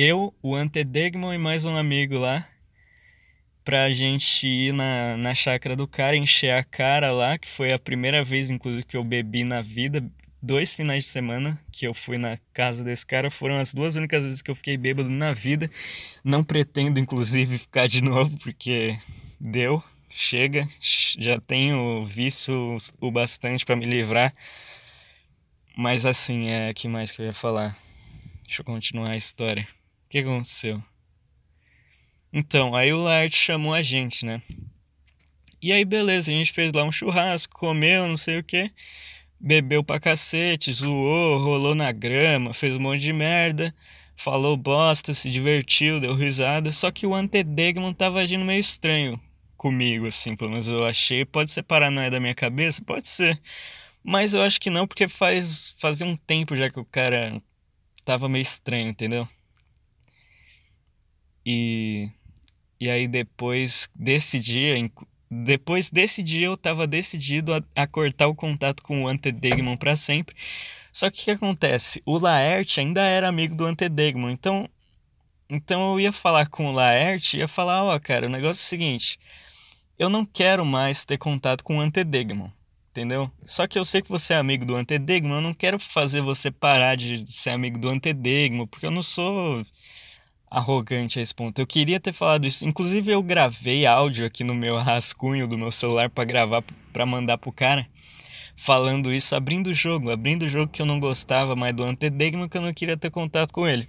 eu, 0.04 0.34
o 0.42 0.56
Antedegmon 0.56 1.32
e 1.32 1.38
mais 1.38 1.64
um 1.64 1.78
amigo 1.78 2.18
lá 2.18 2.48
pra 3.64 3.92
gente 3.92 4.48
ir 4.48 4.74
na, 4.74 5.16
na 5.16 5.36
chácara 5.36 5.76
do 5.76 5.88
cara, 5.88 6.18
encher 6.18 6.52
a 6.54 6.64
cara 6.64 7.12
lá, 7.12 7.38
que 7.38 7.48
foi 7.48 7.72
a 7.72 7.78
primeira 7.78 8.24
vez, 8.24 8.50
inclusive, 8.50 8.84
que 8.84 8.98
eu 8.98 9.04
bebi 9.04 9.44
na 9.44 9.62
vida. 9.62 10.04
Dois 10.42 10.74
finais 10.74 11.04
de 11.04 11.10
semana 11.10 11.62
que 11.72 11.86
eu 11.86 11.94
fui 11.94 12.18
na 12.18 12.40
casa 12.52 12.84
desse 12.84 13.06
cara 13.06 13.30
foram 13.30 13.60
as 13.60 13.76
duas 13.76 13.96
únicas 13.96 14.26
vezes 14.26 14.42
que 14.42 14.50
eu 14.50 14.56
fiquei 14.56 14.76
bêbado 14.76 15.08
na 15.08 15.34
vida. 15.34 15.70
Não 16.24 16.44
pretendo, 16.44 17.00
inclusive, 17.00 17.60
ficar 17.62 17.88
de 17.88 18.02
novo, 18.02 18.36
porque 18.40 18.98
deu, 19.40 19.84
chega, 20.10 20.68
já 20.82 21.40
tenho 21.40 22.08
vício 22.08 22.76
o 23.00 23.12
bastante 23.12 23.64
para 23.64 23.76
me 23.76 23.86
livrar. 23.86 24.34
Mas 25.78 26.08
assim, 26.08 26.50
é 26.50 26.74
que 26.74 26.88
mais 26.88 27.12
que 27.12 27.22
eu 27.22 27.28
ia 27.28 27.34
falar? 27.34 27.78
Deixa 28.48 28.62
eu 28.62 28.66
continuar 28.66 29.12
a 29.12 29.16
história 29.16 29.68
que 30.12 30.20
aconteceu? 30.20 30.84
Então, 32.34 32.76
aí 32.76 32.92
o 32.92 32.98
Laerte 32.98 33.38
chamou 33.38 33.74
a 33.74 33.82
gente, 33.82 34.26
né? 34.26 34.42
E 35.62 35.72
aí, 35.72 35.86
beleza, 35.86 36.32
a 36.32 36.34
gente 36.34 36.52
fez 36.52 36.72
lá 36.74 36.84
um 36.84 36.92
churrasco, 36.92 37.58
comeu, 37.58 38.08
não 38.08 38.18
sei 38.18 38.40
o 38.40 38.44
que, 38.44 38.72
bebeu 39.40 39.84
pra 39.84 40.00
cacete, 40.00 40.74
zoou, 40.74 41.40
rolou 41.40 41.76
na 41.76 41.92
grama, 41.92 42.54
fez 42.54 42.76
um 42.76 42.80
monte 42.80 43.02
de 43.02 43.14
merda, 43.14 43.74
falou 44.18 44.58
bosta, 44.58 45.14
se 45.14 45.30
divertiu, 45.30 46.00
deu 46.00 46.14
risada. 46.16 46.72
Só 46.72 46.92
que 46.92 47.08
o 47.08 47.14
Antedegman 47.16 47.94
tava 47.94 48.20
agindo 48.20 48.44
meio 48.44 48.60
estranho 48.60 49.20
comigo, 49.56 50.08
assim, 50.08 50.36
pelo 50.36 50.52
menos 50.52 50.68
eu 50.68 50.86
achei. 50.86 51.24
Pode 51.26 51.52
ser 51.52 51.64
paranoia 51.64 52.12
da 52.12 52.20
minha 52.20 52.36
cabeça? 52.36 52.82
Pode 52.84 53.08
ser. 53.08 53.40
Mas 54.04 54.34
eu 54.34 54.42
acho 54.42 54.60
que 54.60 54.70
não, 54.70 54.88
porque 54.88 55.08
faz 55.08 55.76
fazia 55.78 56.08
um 56.08 56.18
tempo 56.18 56.56
já 56.56 56.70
que 56.70 56.80
o 56.80 56.86
cara 56.86 57.42
tava 58.04 58.28
meio 58.28 58.42
estranho, 58.42 58.90
entendeu? 58.90 59.28
E, 61.46 62.10
e 62.80 62.90
aí 62.90 63.08
depois 63.08 63.90
desse 63.96 64.40
dia, 64.40 64.76
depois 65.30 65.90
desse 65.90 66.22
dia 66.22 66.48
eu 66.48 66.56
estava 66.56 66.86
decidido 66.86 67.54
a, 67.54 67.64
a, 67.76 67.88
cortar 67.88 68.28
o 68.28 68.36
contato 68.36 68.84
com 68.84 69.04
o 69.04 69.08
Antedegmon 69.08 69.78
para 69.78 69.96
sempre. 69.96 70.36
Só 70.92 71.10
que 71.10 71.22
o 71.22 71.24
que 71.26 71.32
acontece? 71.32 72.02
O 72.06 72.18
Laerte 72.18 72.80
ainda 72.80 73.02
era 73.02 73.30
amigo 73.30 73.56
do 73.56 73.66
Antedegmon, 73.66 74.30
então 74.30 74.70
então 75.50 75.92
eu 75.92 76.00
ia 76.00 76.12
falar 76.14 76.48
com 76.48 76.68
o 76.68 76.72
Laerte 76.72 77.36
e 77.36 77.40
ia 77.42 77.48
falar, 77.48 77.84
ó, 77.84 77.96
oh, 77.96 78.00
cara, 78.00 78.28
o 78.28 78.30
negócio 78.30 78.62
é 78.62 78.66
o 78.66 78.70
seguinte, 78.70 79.20
eu 80.00 80.10
não 80.10 80.26
quero 80.26 80.66
mais 80.66 81.06
ter 81.06 81.18
contato 81.18 81.64
com 81.64 81.78
o 81.78 81.82
Antedegmon, 81.82 82.50
entendeu? 82.90 83.30
Só 83.46 83.68
que 83.68 83.78
eu 83.78 83.84
sei 83.84 84.02
que 84.02 84.10
você 84.10 84.34
é 84.34 84.38
amigo 84.38 84.66
do 84.66 84.76
Antedegmon, 84.76 85.36
eu 85.36 85.42
não 85.42 85.54
quero 85.54 85.78
fazer 85.78 86.22
você 86.22 86.50
parar 86.50 86.96
de 86.96 87.30
ser 87.32 87.52
amigo 87.52 87.78
do 87.78 87.90
Antedegmon, 87.90 88.66
porque 88.66 88.86
eu 88.86 88.92
não 88.92 89.04
sou 89.04 89.66
arrogante 90.52 91.18
a 91.18 91.22
esse 91.22 91.34
ponto. 91.34 91.60
Eu 91.60 91.66
queria 91.66 91.98
ter 91.98 92.12
falado 92.12 92.46
isso. 92.46 92.68
Inclusive 92.68 93.10
eu 93.10 93.24
gravei 93.24 93.86
áudio 93.86 94.26
aqui 94.26 94.44
no 94.44 94.54
meu 94.54 94.78
rascunho 94.84 95.48
do 95.48 95.58
meu 95.58 95.72
celular 95.72 96.10
para 96.10 96.26
gravar 96.26 96.62
para 96.92 97.06
mandar 97.06 97.38
pro 97.38 97.54
cara 97.54 97.88
falando 98.58 99.14
isso, 99.14 99.34
abrindo 99.34 99.68
o 99.68 99.74
jogo, 99.74 100.12
abrindo 100.12 100.44
o 100.44 100.50
jogo 100.50 100.72
que 100.72 100.82
eu 100.82 100.86
não 100.86 101.00
gostava 101.00 101.56
mais 101.56 101.74
do 101.74 101.84
Antedegma, 101.84 102.50
que 102.50 102.58
eu 102.58 102.62
não 102.62 102.74
queria 102.74 102.98
ter 102.98 103.10
contato 103.10 103.54
com 103.54 103.66
ele. 103.66 103.88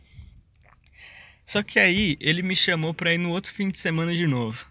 Só 1.45 1.63
que 1.65 1.81
aí 1.81 2.17
ele 2.21 2.43
me 2.43 2.55
chamou 2.55 2.95
para 2.95 3.13
ir 3.13 3.19
no 3.19 3.31
outro 3.31 3.53
fim 3.53 3.69
de 3.69 3.79
semana 3.79 4.15
de 4.15 4.27
novo. 4.27 4.65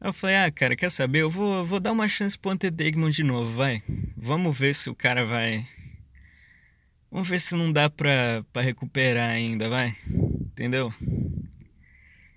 Eu 0.00 0.12
falei, 0.12 0.36
ah, 0.36 0.50
cara, 0.50 0.76
quer 0.76 0.90
saber? 0.90 1.20
Eu 1.20 1.30
vou, 1.30 1.64
vou 1.64 1.80
dar 1.80 1.92
uma 1.92 2.08
chance 2.08 2.36
pro 2.36 2.50
Antedegmon 2.50 3.08
de 3.08 3.22
novo, 3.22 3.52
vai. 3.52 3.82
Vamos 4.16 4.58
ver 4.58 4.74
se 4.74 4.90
o 4.90 4.94
cara 4.94 5.24
vai. 5.24 5.64
Vamos 7.10 7.28
ver 7.28 7.40
se 7.40 7.54
não 7.54 7.72
dá 7.72 7.88
pra, 7.88 8.44
pra 8.52 8.60
recuperar 8.60 9.30
ainda, 9.30 9.68
vai 9.68 9.96
entendeu? 10.56 10.90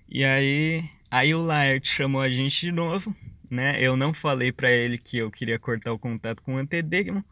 E 0.06 0.22
aí, 0.22 0.84
aí 1.10 1.34
o 1.34 1.40
Laerte 1.40 1.88
chamou 1.88 2.20
a 2.20 2.28
gente 2.28 2.60
de 2.60 2.70
novo, 2.70 3.16
né? 3.50 3.82
Eu 3.82 3.96
não 3.96 4.12
falei 4.12 4.52
para 4.52 4.70
ele 4.70 4.98
que 4.98 5.16
eu 5.16 5.30
queria 5.30 5.58
cortar 5.58 5.90
o 5.90 5.98
contato 5.98 6.42
com 6.42 6.54
o 6.54 6.58
Antedegmo. 6.58 7.24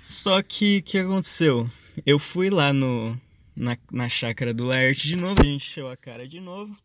Só 0.00 0.40
que 0.42 0.78
o 0.78 0.82
que 0.84 0.98
aconteceu? 0.98 1.68
Eu 2.06 2.20
fui 2.20 2.50
lá 2.50 2.72
no 2.72 3.20
na, 3.56 3.76
na 3.90 4.08
chácara 4.08 4.54
do 4.54 4.64
Laerte 4.64 5.08
de 5.08 5.16
novo, 5.16 5.40
a 5.40 5.44
gente 5.44 5.56
encheu 5.56 5.90
a 5.90 5.96
cara 5.96 6.28
de 6.28 6.38
novo. 6.38 6.76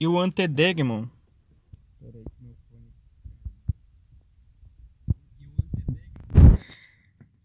E 0.00 0.08
o 0.08 0.18
Antedegmon 0.18 1.06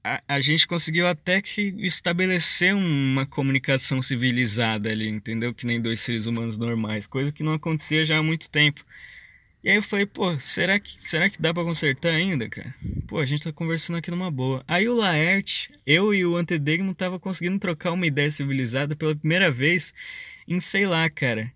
a, 0.03 0.21
a 0.27 0.39
gente 0.39 0.67
conseguiu 0.67 1.07
até 1.07 1.41
que 1.41 1.73
estabelecer 1.79 2.73
uma 2.73 3.25
comunicação 3.25 4.01
civilizada 4.01 4.89
ali, 4.89 5.07
entendeu? 5.09 5.53
Que 5.53 5.65
nem 5.65 5.81
dois 5.81 5.99
seres 5.99 6.25
humanos 6.25 6.57
normais, 6.57 7.05
coisa 7.05 7.31
que 7.31 7.43
não 7.43 7.53
acontecia 7.53 8.03
já 8.03 8.17
há 8.17 8.23
muito 8.23 8.49
tempo. 8.49 8.83
E 9.61 9.69
aí 9.69 9.75
eu 9.75 9.83
falei, 9.83 10.05
pô, 10.05 10.39
será 10.39 10.79
que, 10.79 11.01
será 11.01 11.29
que 11.29 11.41
dá 11.41 11.53
para 11.53 11.65
consertar 11.65 12.13
ainda, 12.13 12.47
cara? 12.47 12.73
Pô, 13.07 13.19
a 13.19 13.25
gente 13.25 13.43
tá 13.43 13.51
conversando 13.51 13.97
aqui 13.97 14.09
numa 14.09 14.31
boa. 14.31 14.63
Aí 14.65 14.87
o 14.87 14.95
Laerte, 14.95 15.69
eu 15.85 16.13
e 16.13 16.25
o 16.25 16.37
Antedegmo 16.37 16.95
tava 16.95 17.19
conseguindo 17.19 17.59
trocar 17.59 17.91
uma 17.91 18.07
ideia 18.07 18.31
civilizada 18.31 18.95
pela 18.95 19.13
primeira 19.13 19.51
vez 19.51 19.93
em, 20.47 20.61
sei 20.61 20.85
lá, 20.87 21.09
cara, 21.09 21.51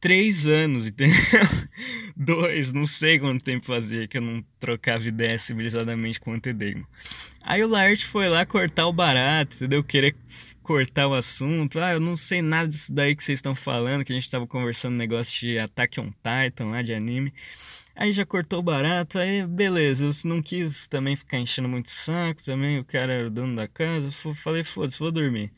três 0.00 0.46
anos, 0.46 0.86
entendeu? 0.86 1.16
Dois, 2.16 2.72
não 2.72 2.86
sei 2.86 3.18
quanto 3.18 3.44
tempo 3.44 3.66
fazia 3.66 4.08
que 4.08 4.18
eu 4.18 4.22
não 4.22 4.44
trocava 4.58 5.06
ideia 5.06 5.38
civilizadamente 5.38 6.18
com 6.18 6.30
o 6.30 6.34
Antedegmo. 6.34 6.86
Aí 7.42 7.62
o 7.62 7.68
Laerte 7.68 8.04
foi 8.04 8.28
lá 8.28 8.44
cortar 8.44 8.86
o 8.86 8.92
barato, 8.92 9.56
entendeu? 9.56 9.82
Querer 9.84 10.16
cortar 10.62 11.08
o 11.08 11.14
assunto. 11.14 11.80
Ah, 11.80 11.92
eu 11.92 12.00
não 12.00 12.16
sei 12.16 12.42
nada 12.42 12.68
disso 12.68 12.92
daí 12.92 13.16
que 13.16 13.24
vocês 13.24 13.38
estão 13.38 13.54
falando, 13.54 14.04
que 14.04 14.12
a 14.12 14.14
gente 14.14 14.28
tava 14.28 14.46
conversando 14.46 14.94
um 14.94 14.98
negócio 14.98 15.40
de 15.40 15.58
Attack 15.58 15.98
on 16.00 16.12
Titan 16.12 16.66
lá, 16.66 16.82
de 16.82 16.92
anime. 16.92 17.32
Aí 17.96 18.12
já 18.12 18.24
cortou 18.24 18.60
o 18.60 18.62
barato, 18.62 19.18
aí 19.18 19.44
beleza, 19.44 20.06
eu 20.06 20.10
não 20.24 20.40
quis 20.40 20.86
também 20.86 21.16
ficar 21.16 21.38
enchendo 21.38 21.68
muito 21.68 21.90
saco 21.90 22.44
também, 22.44 22.78
o 22.78 22.84
cara 22.84 23.12
era 23.12 23.26
o 23.26 23.30
dono 23.30 23.56
da 23.56 23.66
casa, 23.66 24.12
falei, 24.36 24.62
foda-se, 24.62 25.00
vou 25.00 25.10
dormir. 25.10 25.50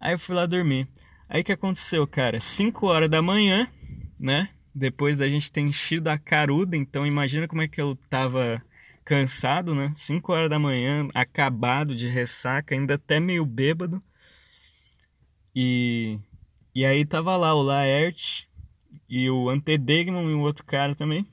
Aí 0.00 0.14
eu 0.14 0.18
fui 0.18 0.34
lá 0.34 0.46
dormir. 0.46 0.88
Aí 1.28 1.42
o 1.42 1.44
que 1.44 1.52
aconteceu, 1.52 2.06
cara? 2.06 2.40
5 2.40 2.86
horas 2.86 3.10
da 3.10 3.20
manhã, 3.20 3.68
né? 4.22 4.48
Depois 4.74 5.18
da 5.18 5.28
gente 5.28 5.50
ter 5.50 5.60
enchido 5.60 6.08
a 6.08 6.16
caruda, 6.16 6.76
então 6.76 7.06
imagina 7.06 7.48
como 7.48 7.60
é 7.60 7.68
que 7.68 7.80
eu 7.80 7.96
tava 8.08 8.62
cansado, 9.04 9.74
né? 9.74 9.90
5 9.94 10.32
horas 10.32 10.48
da 10.48 10.58
manhã, 10.58 11.08
acabado 11.12 11.94
de 11.94 12.08
ressaca, 12.08 12.74
ainda 12.74 12.94
até 12.94 13.18
meio 13.18 13.44
bêbado. 13.44 14.00
E, 15.54 16.18
e 16.74 16.84
aí 16.86 17.04
tava 17.04 17.36
lá 17.36 17.52
o 17.54 17.62
Laerte 17.62 18.48
e 19.08 19.28
o 19.28 19.50
Antedegmon 19.50 20.30
e 20.30 20.34
o 20.34 20.40
outro 20.40 20.64
cara 20.64 20.94
também. 20.94 21.26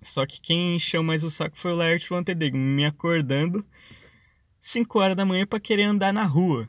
Só 0.00 0.24
que 0.24 0.40
quem 0.40 0.76
encheu 0.76 1.02
mais 1.02 1.24
o 1.24 1.30
saco 1.30 1.58
foi 1.58 1.72
o 1.72 1.76
Laerte 1.76 2.06
e 2.06 2.14
o 2.14 2.16
Antedegmon, 2.16 2.60
me 2.60 2.86
acordando 2.86 3.66
5 4.60 4.98
horas 5.00 5.16
da 5.16 5.24
manhã 5.24 5.46
para 5.46 5.60
querer 5.60 5.82
andar 5.82 6.12
na 6.12 6.24
rua 6.24 6.68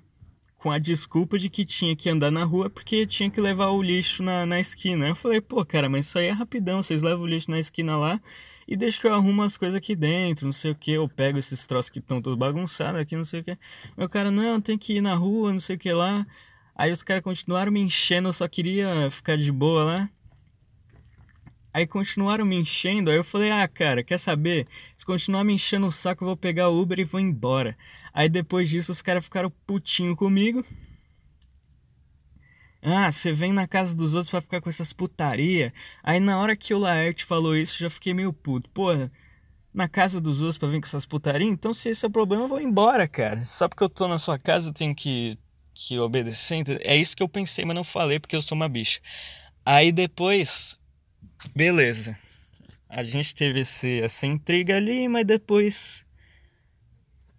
com 0.59 0.69
a 0.69 0.77
desculpa 0.77 1.39
de 1.39 1.49
que 1.49 1.63
tinha 1.63 1.95
que 1.95 2.09
andar 2.09 2.29
na 2.29 2.43
rua 2.43 2.69
porque 2.69 3.05
tinha 3.05 3.31
que 3.31 3.39
levar 3.39 3.69
o 3.69 3.81
lixo 3.81 4.21
na, 4.21 4.45
na 4.45 4.59
esquina. 4.59 5.07
Eu 5.07 5.15
falei, 5.15 5.39
pô, 5.39 5.65
cara, 5.65 5.89
mas 5.89 6.05
isso 6.05 6.19
aí 6.19 6.27
é 6.27 6.31
rapidão, 6.31 6.83
vocês 6.83 7.01
levam 7.01 7.23
o 7.23 7.27
lixo 7.27 7.49
na 7.49 7.57
esquina 7.57 7.97
lá 7.97 8.19
e 8.67 8.75
deixa 8.75 8.99
que 8.99 9.07
eu 9.07 9.13
arrumo 9.13 9.41
as 9.41 9.57
coisas 9.57 9.75
aqui 9.75 9.95
dentro, 9.95 10.45
não 10.45 10.53
sei 10.53 10.71
o 10.71 10.75
que, 10.75 10.91
eu 10.91 11.07
pego 11.07 11.39
esses 11.39 11.65
troços 11.65 11.89
que 11.89 11.99
estão 11.99 12.21
todos 12.21 12.37
bagunçados 12.37 12.99
aqui, 13.01 13.15
não 13.15 13.25
sei 13.25 13.39
o 13.39 13.43
que. 13.43 13.57
Meu 13.97 14.09
cara, 14.09 14.29
não, 14.29 14.61
tem 14.61 14.77
que 14.77 14.97
ir 14.97 15.01
na 15.01 15.15
rua, 15.15 15.51
não 15.51 15.59
sei 15.59 15.77
o 15.77 15.79
que 15.79 15.91
lá. 15.91 16.27
Aí 16.75 16.91
os 16.91 17.01
caras 17.01 17.23
continuaram 17.23 17.71
me 17.71 17.81
enchendo, 17.81 18.27
eu 18.29 18.33
só 18.33 18.47
queria 18.47 19.09
ficar 19.09 19.37
de 19.37 19.51
boa 19.51 19.83
lá. 19.83 20.09
Aí 21.73 21.87
continuaram 21.87 22.45
me 22.45 22.57
enchendo, 22.57 23.09
aí 23.09 23.17
eu 23.17 23.23
falei, 23.23 23.49
ah, 23.49 23.67
cara, 23.67 24.03
quer 24.03 24.17
saber? 24.17 24.67
Se 24.97 25.05
continuar 25.05 25.43
me 25.43 25.53
enchendo 25.53 25.87
o 25.87 25.91
saco, 25.91 26.23
eu 26.23 26.27
vou 26.27 26.37
pegar 26.37 26.69
o 26.69 26.81
Uber 26.81 26.99
e 26.99 27.05
vou 27.05 27.19
embora. 27.19 27.77
Aí 28.13 28.29
depois 28.29 28.69
disso 28.69 28.91
os 28.91 29.01
caras 29.01 29.23
ficaram 29.23 29.51
putinho 29.65 30.15
comigo. 30.15 30.65
Ah, 32.81 33.11
você 33.11 33.33
vem 33.33 33.51
na 33.51 33.67
casa 33.67 33.93
dos 33.93 34.13
outros 34.13 34.29
pra 34.29 34.41
ficar 34.41 34.61
com 34.61 34.69
essas 34.69 34.93
putaria. 34.93 35.73
Aí 36.01 36.19
na 36.19 36.39
hora 36.39 36.55
que 36.55 36.73
o 36.73 36.77
Laerte 36.77 37.25
falou 37.25 37.55
isso, 37.55 37.75
eu 37.75 37.89
já 37.89 37.89
fiquei 37.89 38.13
meio 38.13 38.31
puto. 38.31 38.69
Porra, 38.69 39.11
na 39.73 39.87
casa 39.87 40.21
dos 40.21 40.41
outros 40.41 40.57
pra 40.57 40.69
vir 40.69 40.79
com 40.79 40.87
essas 40.87 41.05
putaria? 41.05 41.47
Então 41.47 41.73
se 41.73 41.89
esse 41.89 42.05
é 42.05 42.07
o 42.07 42.11
problema, 42.11 42.45
eu 42.45 42.47
vou 42.47 42.61
embora, 42.61 43.07
cara. 43.07 43.43
Só 43.45 43.67
porque 43.67 43.83
eu 43.83 43.89
tô 43.89 44.07
na 44.07 44.17
sua 44.17 44.39
casa, 44.39 44.69
eu 44.69 44.73
tenho 44.73 44.95
que, 44.95 45.37
que 45.73 45.99
obedecer. 45.99 46.63
É 46.81 46.95
isso 46.95 47.15
que 47.15 47.23
eu 47.23 47.29
pensei, 47.29 47.65
mas 47.65 47.75
não 47.75 47.83
falei 47.83 48.19
porque 48.19 48.35
eu 48.35 48.41
sou 48.41 48.55
uma 48.55 48.69
bicha. 48.69 49.01
Aí 49.65 49.91
depois, 49.91 50.77
beleza. 51.53 52.17
A 52.87 53.03
gente 53.03 53.35
teve 53.35 53.59
esse, 53.59 54.01
essa 54.01 54.25
intriga 54.25 54.77
ali, 54.77 55.07
mas 55.07 55.25
depois 55.25 56.05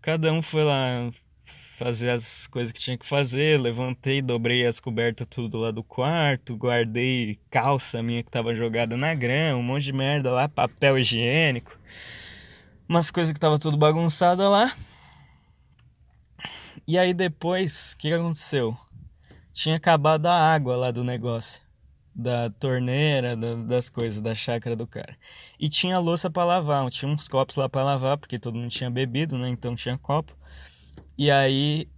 cada 0.02 0.33
um 0.33 0.42
foi 0.42 0.64
lá 0.64 1.11
fazer 1.80 2.11
as 2.11 2.47
coisas 2.47 2.73
que 2.73 2.78
tinha 2.78 2.99
que 2.99 3.09
fazer. 3.09 3.59
Levantei, 3.59 4.21
dobrei 4.21 4.66
as 4.66 4.78
cobertas 4.78 5.26
tudo 5.28 5.59
lá 5.59 5.71
do 5.71 5.83
quarto, 5.83 6.57
guardei 6.57 7.38
calça 7.50 8.02
minha 8.02 8.23
que 8.23 8.30
tava 8.30 8.54
jogada 8.54 8.97
na 8.97 9.14
grama, 9.14 9.59
um 9.59 9.62
monte 9.62 9.85
de 9.85 9.92
merda 9.92 10.30
lá, 10.30 10.49
papel 10.49 10.99
higiênico, 10.99 11.78
umas 12.87 13.11
coisas 13.11 13.33
que 13.33 13.40
tava 13.40 13.59
tudo 13.59 13.78
bagunçada 13.78 14.47
lá. 14.49 14.75
E 16.87 16.99
aí 16.99 17.14
depois, 17.14 17.92
o 17.92 17.99
que, 17.99 18.12
aconteceu? 18.12 18.76
Tinha 19.52 19.76
acabado 19.76 20.26
a 20.26 20.35
água 20.35 20.76
lá 20.76 20.90
do 20.90 21.02
negócio, 21.02 21.62
da 22.14 22.50
torneira, 22.50 23.36
da, 23.36 23.54
das 23.54 23.88
coisas, 23.88 24.20
da 24.20 24.34
chácara 24.34 24.76
do 24.76 24.86
cara. 24.86 25.16
E 25.58 25.68
tinha 25.68 25.98
louça 25.98 26.30
para 26.30 26.44
lavar, 26.44 26.88
tinha 26.90 27.10
uns 27.10 27.28
copos 27.28 27.56
lá 27.56 27.68
para 27.68 27.84
lavar, 27.84 28.18
porque 28.18 28.38
todo 28.38 28.56
mundo 28.56 28.70
tinha 28.70 28.90
bebido, 28.90 29.38
né? 29.38 29.48
Então 29.48 29.74
tinha 29.76 29.96
copo. 29.98 30.36
E 31.16 31.30
aí, 31.30 31.88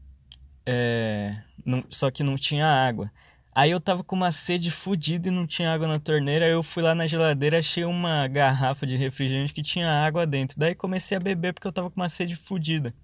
é, 0.67 1.43
não, 1.65 1.85
só 1.91 2.11
que 2.11 2.23
não 2.23 2.37
tinha 2.37 2.67
água. 2.67 3.11
Aí 3.55 3.71
eu 3.71 3.81
tava 3.81 4.03
com 4.03 4.17
uma 4.17 4.33
sede 4.33 4.71
fodida 4.71 5.29
e 5.29 5.31
não 5.31 5.47
tinha 5.47 5.73
água 5.73 5.87
na 5.87 5.99
torneira. 5.99 6.47
Aí 6.47 6.53
eu 6.53 6.63
fui 6.63 6.83
lá 6.83 6.95
na 6.95 7.07
geladeira, 7.07 7.59
achei 7.59 7.85
uma 7.85 8.27
garrafa 8.27 8.87
de 8.87 8.97
refrigerante 8.97 9.53
que 9.53 9.63
tinha 9.63 9.91
água 9.91 10.27
dentro. 10.27 10.59
Daí 10.59 10.75
comecei 10.75 11.17
a 11.17 11.21
beber 11.21 11.53
porque 11.53 11.67
eu 11.67 11.73
tava 11.73 11.91
com 11.91 12.01
uma 12.01 12.09
sede 12.09 12.35
fodida. 12.35 12.95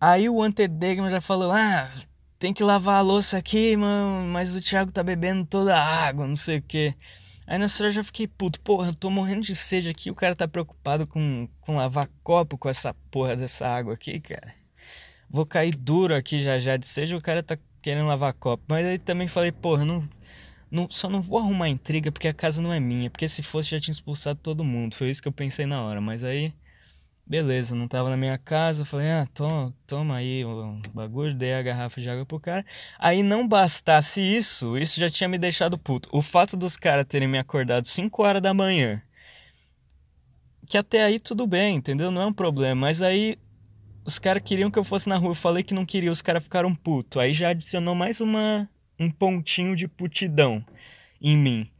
Aí 0.00 0.28
o 0.28 0.42
antedegma 0.42 1.10
já 1.10 1.20
falou: 1.20 1.50
Ah, 1.50 1.90
tem 2.38 2.52
que 2.52 2.62
lavar 2.62 2.96
a 2.98 3.00
louça 3.00 3.38
aqui, 3.38 3.76
mano, 3.76 4.28
mas 4.32 4.54
o 4.54 4.60
Thiago 4.60 4.92
tá 4.92 5.02
bebendo 5.02 5.46
toda 5.46 5.76
a 5.76 6.06
água, 6.06 6.26
não 6.26 6.36
sei 6.36 6.58
o 6.58 6.62
que. 6.62 6.94
Aí 7.46 7.58
nessa 7.58 7.82
hora 7.82 7.90
eu 7.90 7.94
já 7.94 8.04
fiquei 8.04 8.26
puto, 8.26 8.60
porra, 8.60 8.88
eu 8.88 8.94
tô 8.94 9.08
morrendo 9.10 9.42
de 9.42 9.54
sede 9.54 9.88
aqui, 9.88 10.10
o 10.10 10.14
cara 10.14 10.34
tá 10.34 10.48
preocupado 10.48 11.06
com, 11.06 11.48
com 11.60 11.76
lavar 11.76 12.08
copo 12.22 12.58
com 12.58 12.68
essa 12.68 12.92
porra 13.10 13.36
dessa 13.36 13.66
água 13.66 13.94
aqui, 13.94 14.20
cara. 14.20 14.54
Vou 15.30 15.46
cair 15.46 15.74
duro 15.76 16.14
aqui 16.14 16.42
já 16.42 16.58
já 16.60 16.76
de 16.76 16.86
sede, 16.86 17.14
o 17.14 17.20
cara 17.22 17.42
tá 17.42 17.58
querendo 17.82 18.06
lavar 18.06 18.32
copo. 18.34 18.64
Mas 18.68 18.86
aí 18.86 18.98
também 18.98 19.28
falei, 19.28 19.52
porra, 19.52 19.84
não, 19.84 20.08
não, 20.70 20.88
só 20.90 21.08
não 21.08 21.22
vou 21.22 21.38
arrumar 21.38 21.68
intriga 21.68 22.12
porque 22.12 22.28
a 22.28 22.34
casa 22.34 22.60
não 22.60 22.72
é 22.72 22.80
minha, 22.80 23.10
porque 23.10 23.28
se 23.28 23.42
fosse 23.42 23.70
já 23.70 23.80
tinha 23.80 23.92
expulsado 23.92 24.40
todo 24.42 24.64
mundo. 24.64 24.94
Foi 24.96 25.10
isso 25.10 25.22
que 25.22 25.28
eu 25.28 25.32
pensei 25.32 25.66
na 25.66 25.82
hora, 25.82 26.00
mas 26.00 26.24
aí 26.24 26.52
Beleza, 27.28 27.74
não 27.74 27.88
tava 27.88 28.08
na 28.08 28.16
minha 28.16 28.38
casa, 28.38 28.82
eu 28.82 28.86
falei, 28.86 29.10
ah, 29.10 29.26
toma, 29.34 29.74
toma 29.84 30.16
aí 30.16 30.44
o 30.44 30.80
bagulho, 30.94 31.34
dei 31.34 31.54
a 31.54 31.62
garrafa 31.62 32.00
de 32.00 32.08
água 32.08 32.24
pro 32.24 32.38
cara. 32.38 32.64
Aí 33.00 33.20
não 33.20 33.48
bastasse 33.48 34.20
isso, 34.20 34.78
isso 34.78 35.00
já 35.00 35.10
tinha 35.10 35.28
me 35.28 35.36
deixado 35.36 35.76
puto. 35.76 36.08
O 36.12 36.22
fato 36.22 36.56
dos 36.56 36.76
caras 36.76 37.04
terem 37.04 37.26
me 37.26 37.36
acordado 37.36 37.88
5 37.88 38.22
horas 38.22 38.40
da 38.40 38.54
manhã, 38.54 39.02
que 40.68 40.78
até 40.78 41.02
aí 41.02 41.18
tudo 41.18 41.48
bem, 41.48 41.76
entendeu? 41.76 42.12
Não 42.12 42.22
é 42.22 42.26
um 42.26 42.32
problema, 42.32 42.82
mas 42.82 43.02
aí 43.02 43.36
os 44.04 44.20
caras 44.20 44.42
queriam 44.44 44.70
que 44.70 44.78
eu 44.78 44.84
fosse 44.84 45.08
na 45.08 45.16
rua, 45.16 45.30
eu 45.30 45.34
falei 45.34 45.64
que 45.64 45.74
não 45.74 45.84
queria, 45.84 46.12
os 46.12 46.22
caras 46.22 46.44
ficaram 46.44 46.72
puto. 46.76 47.18
Aí 47.18 47.34
já 47.34 47.48
adicionou 47.48 47.94
mais 47.94 48.20
uma 48.20 48.68
um 48.98 49.10
pontinho 49.10 49.74
de 49.74 49.88
putidão 49.88 50.64
em 51.20 51.36
mim. 51.36 51.70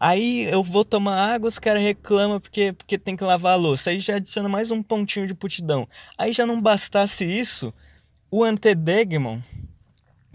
Aí 0.00 0.44
eu 0.50 0.62
vou 0.62 0.84
tomar 0.84 1.34
água, 1.34 1.48
os 1.48 1.58
caras 1.58 1.82
reclamam 1.82 2.40
porque, 2.40 2.72
porque 2.72 2.98
tem 2.98 3.16
que 3.16 3.24
lavar 3.24 3.52
a 3.52 3.56
louça. 3.56 3.90
Aí 3.90 3.98
já 3.98 4.16
adiciona 4.16 4.48
mais 4.48 4.70
um 4.70 4.82
pontinho 4.82 5.26
de 5.26 5.34
putidão. 5.34 5.88
Aí 6.16 6.32
já 6.32 6.46
não 6.46 6.60
bastasse 6.60 7.24
isso, 7.24 7.72
o 8.30 8.42
Antedegmon 8.42 9.40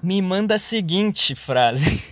me 0.02 0.22
manda 0.22 0.56
a 0.56 0.60
seguinte 0.60 1.36
frase: 1.36 2.04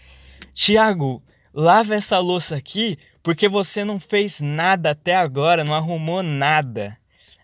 Tiago, 0.54 1.22
lava 1.52 1.94
essa 1.94 2.18
louça 2.18 2.56
aqui 2.56 2.98
porque 3.24 3.48
você 3.48 3.84
não 3.84 3.98
fez 3.98 4.38
nada 4.38 4.90
até 4.90 5.16
agora, 5.16 5.64
não 5.64 5.74
arrumou 5.74 6.22
nada. 6.22 6.96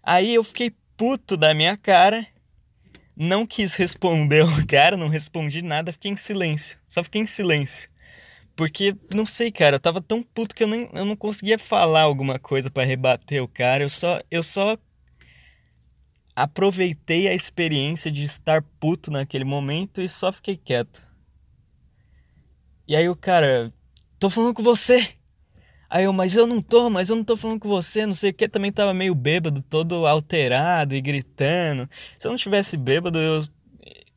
Aí 0.02 0.34
eu 0.34 0.44
fiquei 0.44 0.74
puto 0.94 1.38
da 1.38 1.54
minha 1.54 1.74
cara, 1.74 2.26
não 3.16 3.46
quis 3.46 3.74
responder 3.74 4.44
o 4.44 4.66
cara, 4.68 4.96
não 4.96 5.08
respondi 5.08 5.62
nada, 5.62 5.90
fiquei 5.90 6.10
em 6.10 6.16
silêncio. 6.16 6.78
Só 6.86 7.02
fiquei 7.02 7.22
em 7.22 7.26
silêncio. 7.26 7.89
Porque, 8.56 8.94
não 9.14 9.24
sei, 9.24 9.50
cara, 9.50 9.76
eu 9.76 9.80
tava 9.80 10.02
tão 10.02 10.22
puto 10.22 10.54
que 10.54 10.62
eu, 10.62 10.68
nem, 10.68 10.88
eu 10.92 11.04
não 11.04 11.16
conseguia 11.16 11.58
falar 11.58 12.02
alguma 12.02 12.38
coisa 12.38 12.70
para 12.70 12.84
rebater 12.84 13.42
o 13.42 13.48
cara. 13.48 13.84
Eu 13.84 13.88
só, 13.88 14.20
eu 14.30 14.42
só 14.42 14.76
aproveitei 16.34 17.28
a 17.28 17.34
experiência 17.34 18.10
de 18.10 18.22
estar 18.24 18.62
puto 18.78 19.10
naquele 19.10 19.44
momento 19.44 20.00
e 20.00 20.08
só 20.08 20.32
fiquei 20.32 20.56
quieto. 20.56 21.02
E 22.86 22.96
aí 22.96 23.08
o 23.08 23.16
cara, 23.16 23.72
tô 24.18 24.28
falando 24.28 24.54
com 24.54 24.62
você. 24.62 25.08
Aí 25.88 26.04
eu, 26.04 26.12
mas 26.12 26.34
eu 26.36 26.46
não 26.46 26.62
tô, 26.62 26.88
mas 26.88 27.10
eu 27.10 27.16
não 27.16 27.24
tô 27.24 27.36
falando 27.36 27.58
com 27.60 27.68
você, 27.68 28.06
não 28.06 28.14
sei 28.14 28.30
o 28.30 28.34
que, 28.34 28.48
também 28.48 28.70
tava 28.70 28.94
meio 28.94 29.14
bêbado, 29.14 29.60
todo 29.60 30.06
alterado 30.06 30.94
e 30.94 31.00
gritando. 31.00 31.90
Se 32.18 32.28
eu 32.28 32.30
não 32.30 32.38
tivesse 32.38 32.76
bêbado, 32.76 33.18
eu 33.18 33.42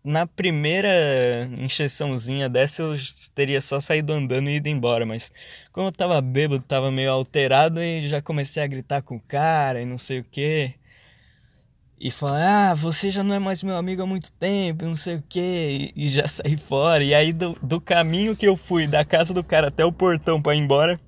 na 0.03 0.27
primeira 0.27 1.49
encheçãozinha 1.57 2.49
dessa 2.49 2.83
eu 2.83 2.95
teria 3.33 3.61
só 3.61 3.79
saído 3.79 4.11
andando 4.11 4.49
e 4.49 4.55
ido 4.57 4.67
embora, 4.67 5.05
mas 5.05 5.31
como 5.71 5.87
eu 5.87 5.91
tava 5.91 6.19
bêbado, 6.21 6.61
tava 6.61 6.91
meio 6.91 7.11
alterado 7.11 7.81
e 7.81 8.07
já 8.07 8.21
comecei 8.21 8.61
a 8.61 8.67
gritar 8.67 9.01
com 9.01 9.15
o 9.15 9.21
cara 9.21 9.81
e 9.81 9.85
não 9.85 9.97
sei 9.97 10.19
o 10.19 10.23
que. 10.23 10.73
E 11.99 12.11
falar, 12.11 12.71
ah, 12.71 12.73
você 12.73 13.09
já 13.09 13.23
não 13.23 13.33
é 13.33 13.39
mais 13.39 13.63
meu 13.63 13.77
amigo 13.77 14.01
há 14.01 14.05
muito 14.05 14.29
tempo, 14.33 14.83
não 14.83 14.95
sei 14.95 15.15
o 15.15 15.23
que, 15.29 15.93
e, 15.95 16.09
já 16.09 16.27
saí 16.27 16.57
fora. 16.57 17.01
E 17.01 17.13
aí 17.13 17.31
do, 17.31 17.53
do 17.61 17.79
caminho 17.79 18.35
que 18.35 18.45
eu 18.45 18.57
fui 18.57 18.87
da 18.87 19.05
casa 19.05 19.33
do 19.33 19.43
cara 19.43 19.69
até 19.69 19.85
o 19.85 19.91
portão 19.91 20.41
para 20.41 20.53
ir 20.53 20.59
embora, 20.59 20.99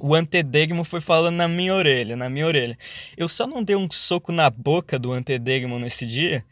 o 0.00 0.14
antedegmo 0.14 0.82
foi 0.82 1.00
falando 1.00 1.36
na 1.36 1.46
minha 1.46 1.74
orelha, 1.74 2.16
na 2.16 2.28
minha 2.28 2.46
orelha. 2.46 2.76
Eu 3.16 3.28
só 3.28 3.46
não 3.46 3.62
dei 3.62 3.76
um 3.76 3.88
soco 3.90 4.32
na 4.32 4.50
boca 4.50 4.98
do 4.98 5.12
antedegmo 5.12 5.78
nesse 5.78 6.04
dia, 6.06 6.44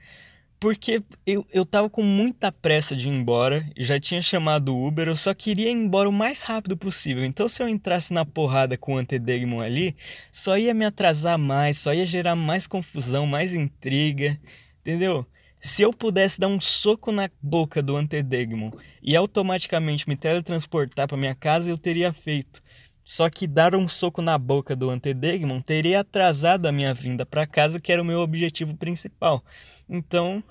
porque 0.61 1.03
eu, 1.25 1.47
eu 1.53 1.65
tava 1.65 1.89
com 1.89 2.03
muita 2.03 2.51
pressa 2.51 2.97
de 2.97 3.09
ir 3.09 3.13
embora, 3.13 3.65
já 3.77 4.01
tinha 4.01 4.21
chamado 4.21 4.75
o 4.75 4.87
Uber, 4.87 5.09
eu 5.09 5.17
só 5.17 5.33
queria 5.33 5.69
ir 5.69 5.73
embora 5.73 6.09
o 6.09 6.13
mais 6.13 6.43
rápido 6.43 6.77
possível. 6.77 7.25
Então, 7.25 7.49
se 7.49 7.63
eu 7.63 7.69
entrasse 7.69 8.13
na 8.13 8.25
porrada 8.25 8.77
com 8.77 8.95
o 8.95 8.99
Antedegmon 8.99 9.61
ali, 9.61 9.97
só 10.33 10.59
ia 10.59 10.75
me 10.75 10.85
atrasar 10.85 11.39
mais, 11.39 11.79
só 11.79 11.95
ia 11.95 12.07
gerar 12.07 12.35
mais 12.35 12.67
confusão, 12.67 13.27
mais 13.27 13.55
intriga, 13.55 14.39
entendeu? 14.81 15.27
Se 15.61 15.83
eu 15.83 15.93
pudesse 15.93 16.39
dar 16.39 16.49
um 16.49 16.61
soco 16.61 17.11
na 17.11 17.31
boca 17.43 17.83
do 17.83 17.97
Antedegmon 17.97 18.71
e 19.03 19.17
automaticamente 19.17 20.09
me 20.09 20.17
teletransportar 20.17 21.09
para 21.09 21.17
minha 21.17 21.35
casa, 21.35 21.71
eu 21.71 21.79
teria 21.79 22.13
feito. 22.13 22.63
Só 23.09 23.31
que 23.31 23.47
dar 23.47 23.75
um 23.75 23.89
soco 23.89 24.21
na 24.21 24.37
boca 24.37 24.77
do 24.77 24.91
Antedegmon 24.91 25.63
teria 25.63 26.01
atrasado 26.01 26.67
a 26.67 26.73
minha 26.73 26.93
vinda 26.93 27.25
para 27.25 27.47
casa, 27.47 27.81
que 27.81 27.91
era 27.91 28.03
o 28.03 28.05
meu 28.05 28.21
objetivo 28.21 28.77
principal. 28.77 29.43
Então, 29.89 30.45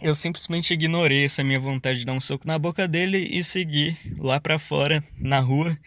eu 0.00 0.14
simplesmente 0.14 0.72
ignorei 0.72 1.26
essa 1.26 1.44
minha 1.44 1.60
vontade 1.60 1.98
de 1.98 2.06
dar 2.06 2.14
um 2.14 2.20
soco 2.20 2.46
na 2.46 2.58
boca 2.58 2.88
dele 2.88 3.18
e 3.30 3.44
segui 3.44 3.94
lá 4.16 4.40
para 4.40 4.58
fora, 4.58 5.04
na 5.18 5.38
rua. 5.38 5.78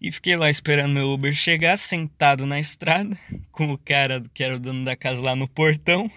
E 0.00 0.12
fiquei 0.12 0.36
lá 0.36 0.48
esperando 0.48 0.94
meu 0.94 1.08
Uber 1.08 1.34
chegar, 1.34 1.76
sentado 1.76 2.46
na 2.46 2.60
estrada, 2.60 3.18
com 3.50 3.72
o 3.72 3.78
cara 3.78 4.22
que 4.32 4.44
era 4.44 4.54
o 4.54 4.60
dono 4.60 4.84
da 4.84 4.94
casa 4.94 5.20
lá 5.20 5.34
no 5.34 5.48
portão 5.48 6.08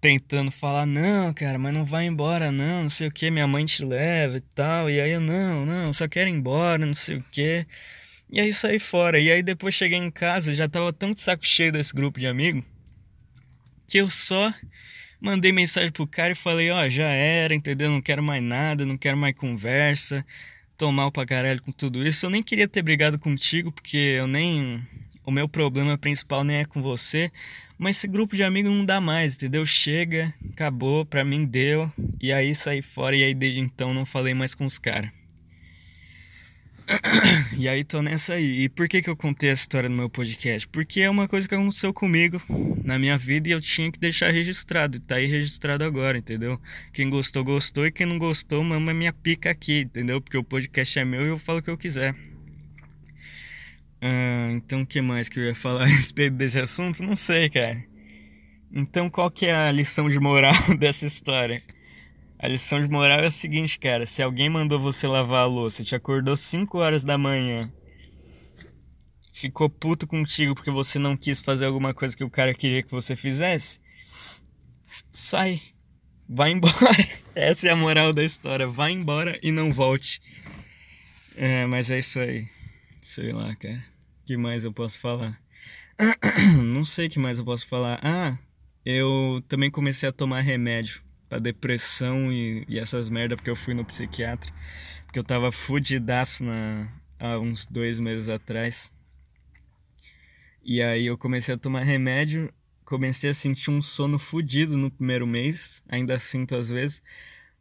tentando 0.00 0.50
falar, 0.50 0.86
não, 0.86 1.32
cara, 1.34 1.58
mas 1.58 1.74
não 1.74 1.84
vai 1.84 2.06
embora, 2.06 2.52
não, 2.52 2.84
não 2.84 2.90
sei 2.90 3.08
o 3.08 3.12
que, 3.12 3.30
minha 3.30 3.46
mãe 3.46 3.66
te 3.66 3.84
leva 3.84 4.36
e 4.36 4.40
tal. 4.40 4.88
E 4.90 5.00
aí 5.00 5.10
eu, 5.10 5.20
não, 5.20 5.66
não, 5.66 5.92
só 5.92 6.08
quero 6.08 6.28
ir 6.28 6.32
embora, 6.32 6.84
não 6.86 6.94
sei 6.94 7.16
o 7.16 7.24
que. 7.30 7.66
E 8.30 8.40
aí 8.40 8.52
saí 8.52 8.78
fora. 8.78 9.18
E 9.18 9.30
aí 9.30 9.42
depois 9.42 9.74
cheguei 9.74 9.98
em 9.98 10.10
casa, 10.10 10.54
já 10.54 10.68
tava 10.68 10.92
tão 10.92 11.12
de 11.12 11.20
saco 11.20 11.46
cheio 11.46 11.72
desse 11.72 11.92
grupo 11.92 12.20
de 12.20 12.26
amigos, 12.26 12.62
que 13.86 13.98
eu 13.98 14.10
só 14.10 14.52
mandei 15.20 15.50
mensagem 15.50 15.90
pro 15.90 16.06
cara 16.06 16.32
e 16.32 16.36
falei, 16.36 16.70
ó, 16.70 16.84
oh, 16.84 16.90
já 16.90 17.08
era, 17.08 17.54
entendeu? 17.54 17.90
Não 17.90 18.00
quero 18.00 18.22
mais 18.22 18.42
nada, 18.42 18.86
não 18.86 18.96
quero 18.96 19.16
mais 19.16 19.34
conversa, 19.34 20.24
tomar 20.76 21.06
o 21.06 21.12
pra 21.12 21.26
caralho 21.26 21.60
com 21.62 21.72
tudo 21.72 22.06
isso. 22.06 22.24
Eu 22.26 22.30
nem 22.30 22.42
queria 22.42 22.68
ter 22.68 22.82
brigado 22.82 23.18
contigo, 23.18 23.72
porque 23.72 23.96
eu 23.96 24.26
nem. 24.26 24.86
O 25.24 25.30
meu 25.30 25.48
problema 25.48 25.98
principal 25.98 26.42
nem 26.42 26.58
é 26.58 26.64
com 26.64 26.80
você, 26.80 27.30
mas 27.78 27.96
esse 27.96 28.08
grupo 28.08 28.34
de 28.34 28.42
amigos 28.42 28.76
não 28.76 28.84
dá 28.84 29.00
mais, 29.00 29.36
entendeu? 29.36 29.64
Chega, 29.64 30.34
acabou, 30.52 31.06
pra 31.06 31.24
mim 31.24 31.44
deu. 31.44 31.90
E 32.20 32.32
aí 32.32 32.54
saí 32.54 32.82
fora 32.82 33.16
e 33.16 33.22
aí 33.22 33.34
desde 33.34 33.60
então 33.60 33.94
não 33.94 34.04
falei 34.04 34.34
mais 34.34 34.54
com 34.54 34.66
os 34.66 34.78
caras. 34.78 35.10
E 37.56 37.68
aí 37.68 37.84
tô 37.84 38.02
nessa 38.02 38.34
aí. 38.34 38.62
E 38.62 38.68
por 38.68 38.88
que, 38.88 39.02
que 39.02 39.10
eu 39.10 39.16
contei 39.16 39.50
essa 39.50 39.62
história 39.62 39.88
no 39.88 39.96
meu 39.96 40.08
podcast? 40.08 40.66
Porque 40.68 41.00
é 41.00 41.10
uma 41.10 41.28
coisa 41.28 41.48
que 41.48 41.54
aconteceu 41.54 41.92
comigo 41.92 42.40
na 42.84 42.98
minha 42.98 43.18
vida 43.18 43.48
e 43.48 43.52
eu 43.52 43.60
tinha 43.60 43.90
que 43.90 43.98
deixar 43.98 44.30
registrado. 44.30 44.96
E 44.96 45.00
tá 45.00 45.16
aí 45.16 45.26
registrado 45.26 45.84
agora, 45.84 46.18
entendeu? 46.18 46.60
Quem 46.92 47.10
gostou, 47.10 47.44
gostou. 47.44 47.86
E 47.86 47.92
quem 47.92 48.06
não 48.06 48.18
gostou, 48.18 48.62
mama 48.62 48.94
minha 48.94 49.12
pica 49.12 49.50
aqui, 49.50 49.80
entendeu? 49.80 50.20
Porque 50.20 50.36
o 50.36 50.44
podcast 50.44 50.98
é 50.98 51.04
meu 51.04 51.22
e 51.22 51.28
eu 51.28 51.38
falo 51.38 51.58
o 51.58 51.62
que 51.62 51.70
eu 51.70 51.78
quiser. 51.78 52.14
Ah, 54.00 54.50
então 54.52 54.82
o 54.82 54.86
que 54.86 55.00
mais 55.00 55.28
que 55.28 55.40
eu 55.40 55.44
ia 55.44 55.54
falar 55.54 55.82
a 55.84 55.86
respeito 55.86 56.36
desse 56.36 56.58
assunto? 56.58 57.02
Não 57.02 57.16
sei, 57.16 57.48
cara. 57.50 57.82
Então 58.72 59.08
qual 59.08 59.30
que 59.30 59.46
é 59.46 59.54
a 59.54 59.72
lição 59.72 60.08
de 60.08 60.18
moral 60.20 60.52
dessa 60.78 61.06
história? 61.06 61.62
A 62.38 62.46
lição 62.46 62.80
de 62.80 62.88
moral 62.88 63.18
é 63.20 63.26
a 63.26 63.30
seguinte, 63.30 63.78
cara, 63.78 64.06
se 64.06 64.22
alguém 64.22 64.48
mandou 64.48 64.78
você 64.78 65.08
lavar 65.08 65.40
a 65.40 65.46
louça, 65.46 65.82
te 65.82 65.96
acordou 65.96 66.36
5 66.36 66.78
horas 66.78 67.02
da 67.02 67.18
manhã, 67.18 67.72
ficou 69.32 69.68
puto 69.68 70.06
contigo 70.06 70.54
porque 70.54 70.70
você 70.70 71.00
não 71.00 71.16
quis 71.16 71.40
fazer 71.40 71.64
alguma 71.64 71.92
coisa 71.92 72.16
que 72.16 72.22
o 72.22 72.30
cara 72.30 72.54
queria 72.54 72.82
que 72.82 72.92
você 72.92 73.16
fizesse, 73.16 73.80
sai, 75.10 75.60
vai 76.28 76.52
embora. 76.52 76.74
Essa 77.34 77.68
é 77.68 77.70
a 77.72 77.76
moral 77.76 78.12
da 78.12 78.22
história, 78.22 78.68
vai 78.68 78.92
embora 78.92 79.36
e 79.42 79.50
não 79.50 79.72
volte. 79.72 80.20
É, 81.36 81.66
mas 81.66 81.90
é 81.90 81.98
isso 81.98 82.20
aí. 82.20 82.46
Sei 83.00 83.32
lá, 83.32 83.54
cara. 83.54 83.82
Que 84.24 84.36
mais 84.36 84.64
eu 84.64 84.72
posso 84.72 84.98
falar? 84.98 85.40
Não 86.62 86.84
sei 86.84 87.08
que 87.08 87.18
mais 87.18 87.38
eu 87.38 87.44
posso 87.44 87.66
falar. 87.66 87.98
Ah, 88.02 88.38
eu 88.84 89.42
também 89.48 89.70
comecei 89.70 90.08
a 90.08 90.12
tomar 90.12 90.40
remédio 90.40 91.02
para 91.28 91.38
depressão 91.38 92.32
e, 92.32 92.64
e, 92.68 92.78
essas 92.78 93.08
merda 93.08 93.36
porque 93.36 93.50
eu 93.50 93.56
fui 93.56 93.74
no 93.74 93.84
psiquiatra. 93.84 94.52
Porque 95.04 95.18
eu 95.18 95.24
tava 95.24 95.50
fudidaço 95.50 96.44
na, 96.44 96.88
há 97.18 97.38
uns 97.38 97.66
dois 97.66 97.98
meses 97.98 98.28
atrás. 98.28 98.92
E 100.62 100.82
aí 100.82 101.06
eu 101.06 101.16
comecei 101.16 101.54
a 101.54 101.58
tomar 101.58 101.82
remédio, 101.82 102.52
comecei 102.84 103.30
a 103.30 103.34
sentir 103.34 103.70
um 103.70 103.80
sono 103.80 104.18
fudido 104.18 104.76
no 104.76 104.90
primeiro 104.90 105.26
mês, 105.26 105.82
ainda 105.88 106.18
sinto 106.18 106.54
às 106.54 106.68
vezes. 106.68 107.02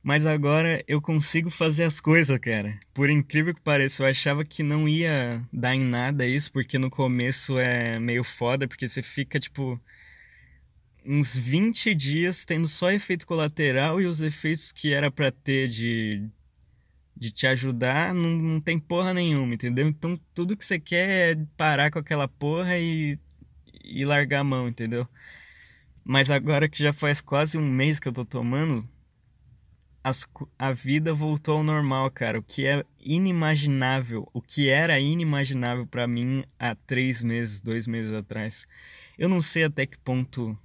Mas 0.08 0.26
agora 0.26 0.82
eu 0.88 1.02
consigo 1.02 1.50
fazer 1.50 1.84
as 1.84 2.00
coisas, 2.00 2.40
cara. 2.40 2.80
Por 2.94 3.10
incrível 3.10 3.54
que 3.54 3.60
pareça, 3.60 4.04
eu 4.04 4.08
achava 4.08 4.46
que 4.46 4.64
não 4.64 4.88
ia 4.88 5.46
dar 5.52 5.76
em 5.76 5.84
nada 5.84 6.26
isso, 6.26 6.50
porque 6.50 6.80
no 6.80 6.90
começo 6.90 7.60
é 7.60 8.00
meio 8.00 8.24
foda, 8.24 8.70
porque 8.70 8.88
você 8.88 9.04
fica 9.04 9.38
tipo 9.38 9.78
uns 11.06 11.38
20 11.38 11.94
dias 11.94 12.46
tendo 12.46 12.70
só 12.70 12.90
efeito 12.90 13.28
colateral 13.28 14.00
e 14.00 14.06
os 14.06 14.22
efeitos 14.22 14.72
que 14.72 14.94
era 14.94 15.12
para 15.12 15.30
ter 15.30 15.68
de, 15.68 16.26
de 17.14 17.30
te 17.30 17.46
ajudar 17.46 18.14
não, 18.14 18.30
não 18.30 18.62
tem 18.62 18.80
porra 18.80 19.14
nenhuma, 19.14 19.56
entendeu? 19.56 19.90
Então 19.90 20.18
tudo 20.34 20.56
que 20.56 20.64
você 20.64 20.80
quer 20.80 21.36
é 21.36 21.46
parar 21.58 21.92
com 21.92 22.00
aquela 22.00 22.30
porra 22.30 22.80
e, 22.80 23.20
e 23.84 24.06
largar 24.06 24.40
a 24.40 24.46
mão, 24.46 24.70
entendeu? 24.70 25.06
Mas 26.02 26.32
agora 26.32 26.70
que 26.70 26.82
já 26.82 26.94
faz 26.94 27.20
quase 27.20 27.58
um 27.58 27.70
mês 27.70 28.00
que 28.00 28.08
eu 28.08 28.14
tô 28.14 28.24
tomando, 28.24 28.88
as, 30.08 30.26
a 30.58 30.72
vida 30.72 31.14
voltou 31.14 31.58
ao 31.58 31.64
normal, 31.64 32.10
cara. 32.10 32.40
O 32.40 32.44
que 32.44 32.66
é 32.66 32.84
inimaginável, 33.00 34.30
o 34.34 34.42
que 34.42 34.70
era 34.70 35.00
inimaginável 35.00 35.86
para 35.86 36.08
mim 36.08 36.46
há 36.58 36.74
três 36.76 37.22
meses, 37.22 37.60
dois 37.60 37.88
meses 37.88 38.14
atrás. 38.14 38.66
Eu 39.18 39.28
não 39.28 39.42
sei 39.42 39.66
até 39.66 39.86
que 39.86 39.98
ponto 39.98 40.58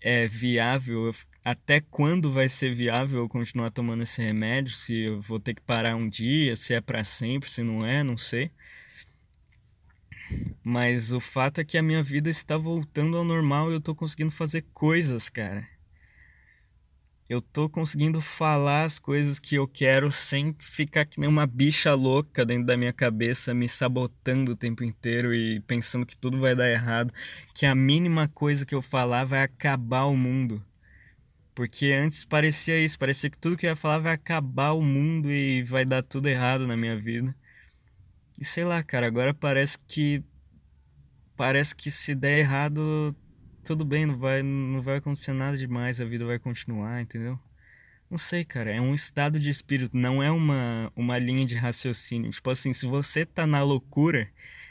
é 0.00 0.26
viável, 0.26 1.12
até 1.44 1.80
quando 1.80 2.32
vai 2.32 2.48
ser 2.48 2.74
viável 2.74 3.18
eu 3.20 3.28
continuar 3.28 3.70
tomando 3.70 4.04
esse 4.04 4.22
remédio, 4.22 4.72
se 4.72 5.02
eu 5.02 5.20
vou 5.20 5.38
ter 5.38 5.54
que 5.54 5.62
parar 5.62 5.96
um 5.96 6.08
dia, 6.08 6.56
se 6.56 6.72
é 6.72 6.80
para 6.80 7.04
sempre, 7.04 7.50
se 7.50 7.62
não 7.62 7.84
é, 7.84 8.02
não 8.02 8.16
sei. 8.16 8.50
Mas 10.62 11.12
o 11.12 11.20
fato 11.20 11.60
é 11.60 11.64
que 11.64 11.76
a 11.76 11.82
minha 11.82 12.02
vida 12.02 12.30
está 12.30 12.56
voltando 12.56 13.16
ao 13.18 13.24
normal 13.24 13.70
e 13.70 13.74
eu 13.74 13.80
tô 13.80 13.94
conseguindo 13.94 14.30
fazer 14.30 14.64
coisas, 14.72 15.28
cara 15.28 15.77
eu 17.28 17.42
tô 17.42 17.68
conseguindo 17.68 18.20
falar 18.22 18.84
as 18.84 18.98
coisas 18.98 19.38
que 19.38 19.56
eu 19.56 19.68
quero 19.68 20.10
sem 20.10 20.54
ficar 20.58 21.04
que 21.04 21.20
nem 21.20 21.28
uma 21.28 21.46
bicha 21.46 21.92
louca 21.94 22.44
dentro 22.44 22.64
da 22.66 22.76
minha 22.76 22.92
cabeça, 22.92 23.52
me 23.52 23.68
sabotando 23.68 24.52
o 24.52 24.56
tempo 24.56 24.82
inteiro 24.82 25.34
e 25.34 25.60
pensando 25.60 26.06
que 26.06 26.16
tudo 26.16 26.40
vai 26.40 26.54
dar 26.54 26.70
errado, 26.70 27.12
que 27.54 27.66
a 27.66 27.74
mínima 27.74 28.28
coisa 28.28 28.64
que 28.64 28.74
eu 28.74 28.80
falar 28.80 29.24
vai 29.24 29.42
acabar 29.42 30.04
o 30.04 30.16
mundo. 30.16 30.64
Porque 31.54 31.92
antes 31.92 32.24
parecia 32.24 32.80
isso, 32.82 32.98
parecia 32.98 33.28
que 33.28 33.38
tudo 33.38 33.56
que 33.56 33.66
eu 33.66 33.70
ia 33.70 33.76
falar 33.76 33.98
vai 33.98 34.14
acabar 34.14 34.72
o 34.72 34.80
mundo 34.80 35.30
e 35.30 35.62
vai 35.64 35.84
dar 35.84 36.02
tudo 36.02 36.28
errado 36.28 36.66
na 36.66 36.76
minha 36.76 36.96
vida. 36.96 37.34
E 38.38 38.44
sei 38.44 38.64
lá, 38.64 38.82
cara, 38.82 39.06
agora 39.06 39.34
parece 39.34 39.76
que 39.86 40.22
parece 41.36 41.74
que 41.74 41.90
se 41.90 42.14
der 42.14 42.38
errado 42.38 43.14
tudo 43.68 43.84
bem, 43.84 44.06
não 44.06 44.16
vai, 44.16 44.42
não 44.42 44.80
vai 44.80 44.96
acontecer 44.96 45.34
nada 45.34 45.54
demais, 45.54 46.00
a 46.00 46.04
vida 46.06 46.24
vai 46.24 46.38
continuar, 46.38 47.02
entendeu? 47.02 47.38
Não 48.10 48.16
sei, 48.16 48.42
cara, 48.42 48.70
é 48.70 48.80
um 48.80 48.94
estado 48.94 49.38
de 49.38 49.50
espírito, 49.50 49.94
não 49.94 50.22
é 50.22 50.30
uma, 50.30 50.90
uma 50.96 51.18
linha 51.18 51.44
de 51.44 51.54
raciocínio. 51.54 52.30
Tipo 52.30 52.48
assim, 52.48 52.72
se 52.72 52.86
você 52.86 53.26
tá 53.26 53.46
na 53.46 53.62
loucura, 53.62 54.26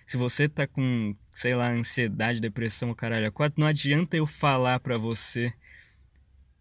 se 0.08 0.18
você 0.18 0.50
tá 0.50 0.66
com, 0.66 1.16
sei 1.32 1.54
lá, 1.54 1.70
ansiedade, 1.70 2.42
depressão, 2.42 2.92
caralho, 2.96 3.32
quatro, 3.32 3.62
não 3.62 3.68
adianta 3.68 4.18
eu 4.18 4.26
falar 4.26 4.80
para 4.80 4.98
você 4.98 5.54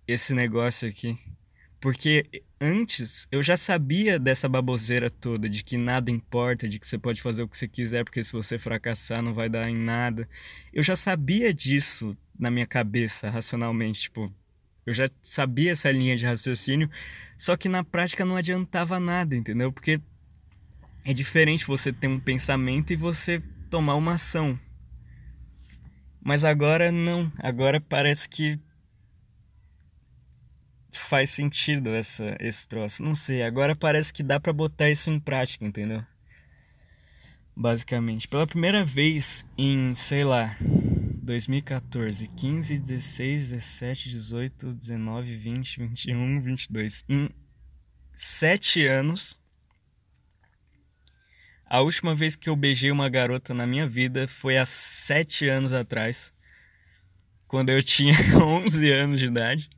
esse 0.06 0.34
negócio 0.34 0.86
aqui. 0.86 1.18
Porque 1.80 2.44
antes 2.60 3.28
eu 3.30 3.42
já 3.42 3.56
sabia 3.56 4.18
dessa 4.18 4.48
baboseira 4.48 5.10
toda, 5.10 5.48
de 5.48 5.62
que 5.62 5.76
nada 5.76 6.10
importa, 6.10 6.68
de 6.68 6.78
que 6.78 6.86
você 6.86 6.98
pode 6.98 7.20
fazer 7.20 7.42
o 7.42 7.48
que 7.48 7.56
você 7.56 7.68
quiser, 7.68 8.04
porque 8.04 8.22
se 8.22 8.32
você 8.32 8.58
fracassar 8.58 9.22
não 9.22 9.34
vai 9.34 9.48
dar 9.48 9.68
em 9.68 9.76
nada. 9.76 10.28
Eu 10.72 10.82
já 10.82 10.96
sabia 10.96 11.52
disso 11.52 12.16
na 12.38 12.50
minha 12.50 12.66
cabeça, 12.66 13.30
racionalmente, 13.30 14.02
tipo, 14.02 14.32
eu 14.84 14.94
já 14.94 15.08
sabia 15.22 15.72
essa 15.72 15.90
linha 15.90 16.16
de 16.16 16.24
raciocínio, 16.24 16.90
só 17.36 17.56
que 17.56 17.68
na 17.68 17.82
prática 17.82 18.24
não 18.24 18.36
adiantava 18.36 19.00
nada, 19.00 19.34
entendeu? 19.34 19.72
Porque 19.72 20.00
é 21.04 21.12
diferente 21.12 21.66
você 21.66 21.92
ter 21.92 22.08
um 22.08 22.20
pensamento 22.20 22.92
e 22.92 22.96
você 22.96 23.42
tomar 23.70 23.94
uma 23.94 24.14
ação. 24.14 24.58
Mas 26.20 26.44
agora 26.44 26.90
não, 26.90 27.30
agora 27.38 27.80
parece 27.80 28.28
que 28.28 28.58
faz 30.98 31.30
sentido 31.30 31.94
essa, 31.94 32.36
esse 32.40 32.66
troço. 32.66 33.02
Não 33.02 33.14
sei, 33.14 33.42
agora 33.42 33.74
parece 33.74 34.12
que 34.12 34.22
dá 34.22 34.40
para 34.40 34.52
botar 34.52 34.90
isso 34.90 35.10
em 35.10 35.18
prática, 35.18 35.64
entendeu? 35.64 36.04
Basicamente, 37.54 38.28
pela 38.28 38.46
primeira 38.46 38.84
vez 38.84 39.44
em, 39.56 39.94
sei 39.94 40.24
lá, 40.24 40.56
2014, 41.22 42.28
15, 42.28 42.78
16, 42.78 43.50
17, 43.50 44.10
18, 44.10 44.72
19, 44.74 45.36
20, 45.36 45.78
21, 45.80 46.40
22. 46.40 47.04
Em 47.08 47.30
sete 48.14 48.86
anos, 48.86 49.38
a 51.68 51.80
última 51.80 52.14
vez 52.14 52.36
que 52.36 52.48
eu 52.48 52.54
beijei 52.54 52.92
uma 52.92 53.08
garota 53.08 53.52
na 53.52 53.66
minha 53.66 53.88
vida 53.88 54.28
foi 54.28 54.56
há 54.56 54.64
sete 54.64 55.48
anos 55.48 55.72
atrás, 55.72 56.32
quando 57.48 57.70
eu 57.70 57.82
tinha 57.82 58.14
11 58.38 58.92
anos 58.92 59.18
de 59.18 59.26
idade. 59.26 59.68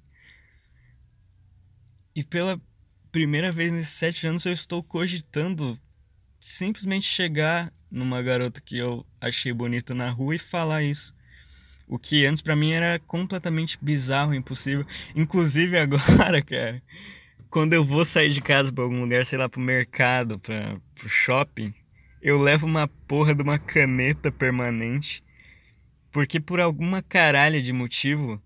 E 2.19 2.25
pela 2.25 2.61
primeira 3.13 3.53
vez 3.53 3.71
nesses 3.71 3.95
sete 3.95 4.27
anos 4.27 4.45
eu 4.45 4.53
estou 4.53 4.83
cogitando 4.83 5.79
simplesmente 6.41 7.07
chegar 7.07 7.73
numa 7.89 8.21
garota 8.21 8.61
que 8.61 8.77
eu 8.77 9.07
achei 9.21 9.53
bonita 9.53 9.95
na 9.95 10.11
rua 10.11 10.35
e 10.35 10.39
falar 10.41 10.83
isso. 10.83 11.15
O 11.87 11.97
que 11.97 12.27
antes 12.27 12.43
para 12.43 12.57
mim 12.57 12.73
era 12.73 12.99
completamente 12.99 13.79
bizarro, 13.81 14.35
impossível. 14.35 14.85
Inclusive 15.15 15.79
agora, 15.79 16.43
cara, 16.43 16.83
quando 17.49 17.75
eu 17.75 17.85
vou 17.85 18.05
sair 18.05 18.33
de 18.33 18.41
casa 18.41 18.73
para 18.73 18.83
algum 18.83 19.03
lugar, 19.03 19.25
sei 19.25 19.39
lá, 19.39 19.49
pro 19.49 19.61
mercado, 19.61 20.41
para 20.41 20.77
pro 20.97 21.09
shopping, 21.09 21.73
eu 22.21 22.37
levo 22.43 22.67
uma 22.67 22.89
porra 22.89 23.33
de 23.33 23.45
uma 23.45 23.61
caneta 23.61 24.33
permanente. 24.33 25.23
Porque 26.11 26.41
por 26.41 26.59
alguma 26.59 27.01
caralha 27.01 27.63
de 27.63 27.73
motivo, 27.73 28.43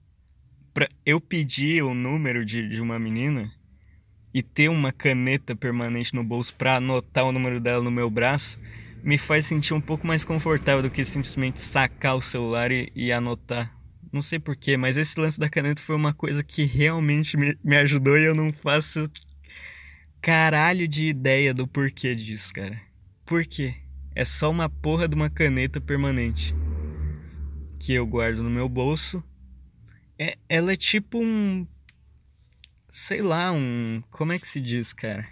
pra 0.75 0.91
eu 1.07 1.19
pedir 1.19 1.83
o 1.83 1.95
número 1.95 2.45
de, 2.45 2.69
de 2.69 2.79
uma 2.79 2.99
menina 2.99 3.51
e 4.33 4.43
ter 4.43 4.69
uma 4.69 4.93
caneta 4.93 5.55
permanente 5.55 6.15
no 6.15 6.25
bolso 6.25 6.55
pra 6.55 6.77
anotar 6.77 7.25
o 7.25 7.33
número 7.33 7.61
dela 7.61 7.83
no 7.83 7.91
meu 7.91 8.09
braço, 8.09 8.59
me 9.03 9.19
faz 9.19 9.47
sentir 9.47 9.75
um 9.75 9.81
pouco 9.81 10.07
mais 10.07 10.25
confortável 10.25 10.83
do 10.83 10.91
que 10.91 11.05
simplesmente 11.05 11.61
sacar 11.61 12.17
o 12.17 12.23
celular 12.23 12.71
e, 12.71 12.91
e 12.95 13.13
anotar. 13.13 13.77
Não 14.13 14.23
sei 14.23 14.39
porquê, 14.39 14.77
mas 14.77 14.97
esse 14.97 15.19
lance 15.19 15.41
da 15.41 15.49
caneta 15.49 15.81
foi 15.81 15.97
uma 15.97 16.13
coisa 16.13 16.43
que 16.43 16.65
realmente 16.65 17.37
me, 17.37 17.57
me 17.65 17.77
ajudou 17.77 18.19
e 18.19 18.25
eu 18.25 18.35
não 18.35 18.53
faço 18.53 19.11
caralho 20.21 20.87
de 20.87 21.09
ideia 21.09 21.53
do 21.53 21.67
porquê 21.67 22.15
disso, 22.15 22.53
cara. 22.53 22.81
Por 23.25 23.45
quê? 23.47 23.75
É 24.15 24.25
só 24.25 24.51
uma 24.51 24.69
porra 24.69 25.09
de 25.09 25.15
uma 25.15 25.31
caneta 25.31 25.81
permanente 25.81 26.55
que 27.81 27.93
eu 27.93 28.07
guardo 28.07 28.43
no 28.43 28.51
meu 28.51 28.69
bolso. 28.69 29.25
É, 30.19 30.37
ela 30.49 30.73
é 30.73 30.77
tipo 30.77 31.19
um. 31.19 31.67
Sei 32.93 33.21
lá, 33.23 33.51
um. 33.51 34.05
Como 34.13 34.33
é 34.33 34.39
que 34.39 34.47
se 34.47 34.61
diz, 34.61 34.93
cara? 34.93 35.27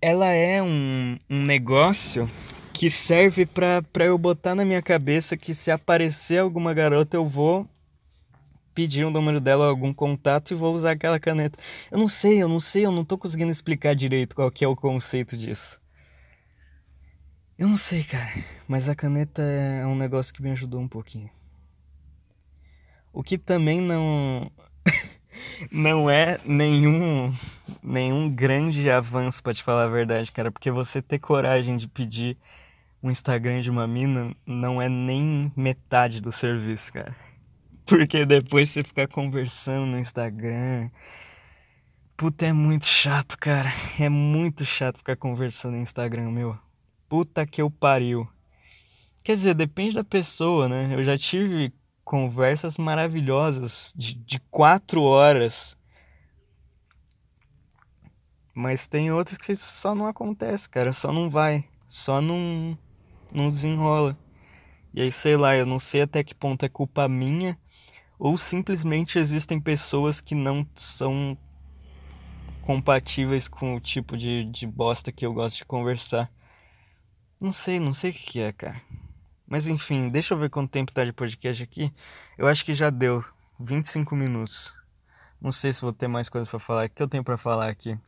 ela 0.00 0.28
é 0.28 0.62
um, 0.62 1.18
um 1.28 1.44
negócio 1.44 2.30
que 2.72 2.88
serve 2.88 3.44
pra, 3.44 3.82
pra 3.82 4.06
eu 4.06 4.16
botar 4.16 4.54
na 4.54 4.64
minha 4.64 4.80
cabeça 4.80 5.36
que 5.36 5.54
se 5.54 5.70
aparecer 5.70 6.38
alguma 6.38 6.72
garota 6.72 7.16
eu 7.16 7.26
vou 7.26 7.68
pedir 8.74 9.04
o 9.04 9.08
um 9.08 9.10
número 9.10 9.40
dela 9.40 9.66
algum 9.66 9.92
contato 9.92 10.52
e 10.52 10.54
vou 10.54 10.74
usar 10.74 10.92
aquela 10.92 11.20
caneta. 11.20 11.58
Eu 11.90 11.98
não 11.98 12.08
sei, 12.08 12.42
eu 12.42 12.48
não 12.48 12.60
sei, 12.60 12.86
eu 12.86 12.92
não 12.92 13.04
tô 13.04 13.18
conseguindo 13.18 13.50
explicar 13.50 13.94
direito 13.94 14.34
qual 14.34 14.50
que 14.50 14.64
é 14.64 14.68
o 14.68 14.76
conceito 14.76 15.36
disso. 15.36 15.78
Eu 17.58 17.68
não 17.68 17.76
sei, 17.76 18.02
cara, 18.04 18.42
mas 18.66 18.88
a 18.88 18.94
caneta 18.94 19.42
é 19.42 19.86
um 19.86 19.94
negócio 19.94 20.32
que 20.32 20.42
me 20.42 20.50
ajudou 20.50 20.80
um 20.80 20.88
pouquinho. 20.88 21.28
O 23.12 23.22
que 23.22 23.36
também 23.36 23.82
não 23.82 24.50
não 25.70 26.08
é 26.10 26.38
nenhum 26.44 27.32
nenhum 27.82 28.28
grande 28.28 28.90
avanço 28.90 29.42
para 29.42 29.54
te 29.54 29.62
falar 29.62 29.84
a 29.84 29.88
verdade, 29.88 30.30
cara, 30.32 30.50
porque 30.50 30.70
você 30.70 31.00
ter 31.00 31.18
coragem 31.18 31.76
de 31.76 31.88
pedir 31.88 32.36
um 33.02 33.10
Instagram 33.10 33.60
de 33.60 33.70
uma 33.70 33.86
mina 33.86 34.34
não 34.44 34.80
é 34.80 34.88
nem 34.88 35.52
metade 35.56 36.20
do 36.20 36.30
serviço, 36.30 36.92
cara. 36.92 37.16
Porque 37.86 38.24
depois 38.24 38.70
você 38.70 38.84
ficar 38.84 39.08
conversando 39.08 39.86
no 39.86 39.98
Instagram, 39.98 40.90
puta, 42.16 42.46
é 42.46 42.52
muito 42.52 42.84
chato, 42.84 43.36
cara. 43.38 43.72
É 43.98 44.08
muito 44.08 44.64
chato 44.64 44.98
ficar 44.98 45.16
conversando 45.16 45.76
no 45.76 45.82
Instagram, 45.82 46.30
meu. 46.30 46.56
Puta 47.08 47.46
que 47.46 47.60
eu 47.60 47.70
pariu. 47.70 48.28
Quer 49.24 49.34
dizer, 49.34 49.54
depende 49.54 49.94
da 49.94 50.04
pessoa, 50.04 50.68
né? 50.68 50.94
Eu 50.94 51.02
já 51.02 51.16
tive 51.16 51.72
conversas 52.10 52.76
maravilhosas 52.76 53.92
de, 53.94 54.14
de 54.14 54.40
quatro 54.50 55.00
horas. 55.04 55.76
Mas 58.52 58.88
tem 58.88 59.12
outros 59.12 59.38
que 59.38 59.54
só 59.54 59.94
não 59.94 60.06
acontece, 60.06 60.68
cara. 60.68 60.92
Só 60.92 61.12
não 61.12 61.30
vai. 61.30 61.64
Só 61.86 62.20
não, 62.20 62.76
não 63.30 63.48
desenrola. 63.48 64.18
E 64.92 65.00
aí, 65.00 65.12
sei 65.12 65.36
lá, 65.36 65.54
eu 65.54 65.64
não 65.64 65.78
sei 65.78 66.02
até 66.02 66.24
que 66.24 66.34
ponto 66.34 66.64
é 66.64 66.68
culpa 66.68 67.08
minha. 67.08 67.56
Ou 68.18 68.36
simplesmente 68.36 69.16
existem 69.16 69.60
pessoas 69.60 70.20
que 70.20 70.34
não 70.34 70.66
são 70.74 71.38
compatíveis 72.62 73.46
com 73.46 73.76
o 73.76 73.80
tipo 73.80 74.16
de, 74.16 74.42
de 74.46 74.66
bosta 74.66 75.12
que 75.12 75.24
eu 75.24 75.32
gosto 75.32 75.58
de 75.58 75.64
conversar. 75.64 76.28
Não 77.40 77.52
sei, 77.52 77.78
não 77.78 77.94
sei 77.94 78.10
o 78.10 78.14
que 78.14 78.40
é, 78.40 78.52
cara. 78.52 78.82
Mas 79.50 79.66
enfim, 79.66 80.08
deixa 80.08 80.32
eu 80.32 80.38
ver 80.38 80.48
quanto 80.48 80.70
tempo 80.70 80.92
tá 80.92 81.04
de 81.04 81.12
podcast 81.12 81.60
aqui. 81.60 81.92
Eu 82.38 82.46
acho 82.46 82.64
que 82.64 82.72
já 82.72 82.88
deu 82.88 83.22
25 83.58 84.14
minutos. 84.14 84.72
Não 85.40 85.50
sei 85.50 85.72
se 85.72 85.82
vou 85.82 85.92
ter 85.92 86.06
mais 86.06 86.28
coisas 86.28 86.48
para 86.48 86.60
falar. 86.60 86.86
O 86.86 86.88
que 86.88 87.02
eu 87.02 87.08
tenho 87.08 87.24
para 87.24 87.36
falar 87.36 87.68
aqui? 87.68 87.98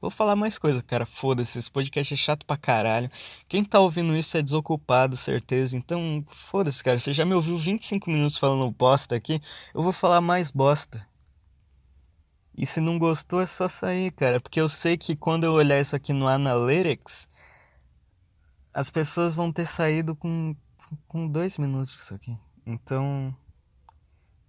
Vou 0.00 0.10
falar 0.10 0.34
mais 0.34 0.58
coisa, 0.58 0.82
cara. 0.82 1.06
Foda-se, 1.06 1.60
esse 1.60 1.70
podcast 1.70 2.12
é 2.12 2.16
chato 2.16 2.44
pra 2.44 2.56
caralho. 2.56 3.08
Quem 3.46 3.62
tá 3.62 3.78
ouvindo 3.78 4.16
isso 4.16 4.36
é 4.36 4.42
desocupado, 4.42 5.16
certeza. 5.16 5.76
Então, 5.76 6.24
foda-se, 6.32 6.82
cara. 6.82 6.98
Você 6.98 7.12
já 7.12 7.24
me 7.24 7.34
ouviu 7.34 7.56
25 7.56 8.10
minutos 8.10 8.36
falando 8.36 8.68
bosta 8.72 9.14
aqui. 9.14 9.40
Eu 9.72 9.84
vou 9.84 9.92
falar 9.92 10.20
mais 10.20 10.50
bosta. 10.50 11.06
E 12.56 12.66
se 12.66 12.80
não 12.80 12.98
gostou, 12.98 13.40
é 13.40 13.46
só 13.46 13.68
sair, 13.68 14.10
cara. 14.10 14.40
Porque 14.40 14.60
eu 14.60 14.68
sei 14.68 14.96
que 14.96 15.14
quando 15.14 15.44
eu 15.44 15.52
olhar 15.52 15.80
isso 15.80 15.94
aqui 15.94 16.12
no 16.12 16.26
Analytics, 16.26 17.28
as 18.78 18.90
pessoas 18.90 19.34
vão 19.34 19.50
ter 19.50 19.66
saído 19.66 20.14
com, 20.14 20.54
com 21.08 21.26
dois 21.26 21.58
minutos 21.58 21.90
disso 21.90 22.14
aqui. 22.14 22.36
Então. 22.64 23.34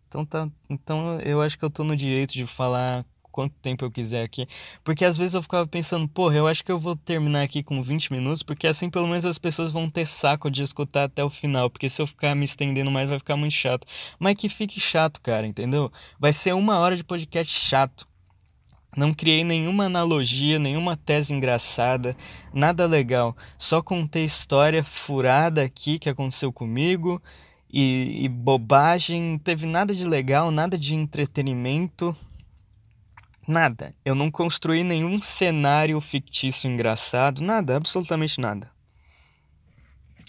Então 0.08 0.24
tá. 0.24 0.48
Então 0.70 1.20
eu 1.22 1.42
acho 1.42 1.58
que 1.58 1.66
eu 1.66 1.70
tô 1.70 1.84
no 1.84 1.96
direito 1.96 2.34
de 2.34 2.46
falar 2.46 3.04
quanto 3.32 3.56
tempo 3.56 3.84
eu 3.84 3.90
quiser 3.90 4.24
aqui. 4.24 4.48
Porque 4.84 5.04
às 5.04 5.18
vezes 5.18 5.34
eu 5.34 5.42
ficava 5.42 5.66
pensando, 5.66 6.08
porra, 6.08 6.36
eu 6.36 6.48
acho 6.48 6.64
que 6.64 6.72
eu 6.72 6.78
vou 6.78 6.96
terminar 6.96 7.42
aqui 7.42 7.64
com 7.64 7.82
20 7.82 8.12
minutos, 8.12 8.44
porque 8.44 8.68
assim 8.68 8.88
pelo 8.88 9.08
menos 9.08 9.26
as 9.26 9.40
pessoas 9.40 9.72
vão 9.72 9.90
ter 9.90 10.06
saco 10.06 10.52
de 10.52 10.62
escutar 10.62 11.06
até 11.06 11.24
o 11.24 11.30
final. 11.30 11.68
Porque 11.68 11.90
se 11.90 12.00
eu 12.00 12.06
ficar 12.06 12.36
me 12.36 12.46
estendendo 12.46 12.92
mais 12.92 13.10
vai 13.10 13.18
ficar 13.18 13.36
muito 13.36 13.54
chato. 13.54 13.88
Mas 14.20 14.36
que 14.36 14.48
fique 14.48 14.80
chato, 14.80 15.20
cara, 15.22 15.48
entendeu? 15.48 15.92
Vai 16.20 16.34
ser 16.34 16.54
uma 16.54 16.78
hora 16.78 16.96
de 16.96 17.04
podcast 17.04 17.52
chato. 17.52 18.08
Não 18.98 19.14
criei 19.14 19.44
nenhuma 19.44 19.86
analogia, 19.86 20.58
nenhuma 20.58 20.98
tese 20.98 21.34
engraçada, 21.34 22.16
nada 22.54 22.86
legal. 22.86 23.36
Só 23.58 23.82
contei 23.82 24.26
história 24.26 24.84
furada 24.84 25.64
aqui 25.64 26.00
que 26.00 26.10
aconteceu 26.10 26.52
comigo 26.52 27.22
e, 27.72 28.26
e 28.26 28.28
bobagem. 28.28 29.22
Não 29.22 29.38
teve 29.38 29.68
nada 29.68 29.94
de 29.94 30.04
legal, 30.06 30.50
nada 30.50 30.78
de 30.78 30.96
entretenimento. 30.96 32.16
Nada. 33.48 33.96
Eu 34.04 34.16
não 34.16 34.30
construí 34.30 34.84
nenhum 34.84 35.22
cenário 35.22 36.00
fictício 36.02 36.70
engraçado, 36.70 37.42
nada, 37.42 37.78
absolutamente 37.78 38.40
nada. 38.42 38.70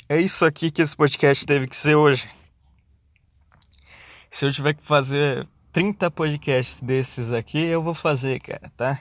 É 0.09 0.21
isso 0.21 0.45
aqui 0.45 0.71
que 0.71 0.83
esse 0.83 0.97
podcast 0.97 1.47
teve 1.47 1.67
que 1.67 1.77
ser 1.77 1.95
hoje. 1.95 2.29
Se 4.31 4.45
eu 4.45 4.53
tiver 4.53 4.75
que 4.75 4.83
fazer 4.83 5.47
30 5.73 6.11
podcasts 6.11 6.81
desses 6.81 7.33
aqui, 7.33 7.59
eu 7.59 7.83
vou 7.83 7.95
fazer, 7.95 8.41
cara, 8.41 8.69
tá? 8.77 9.01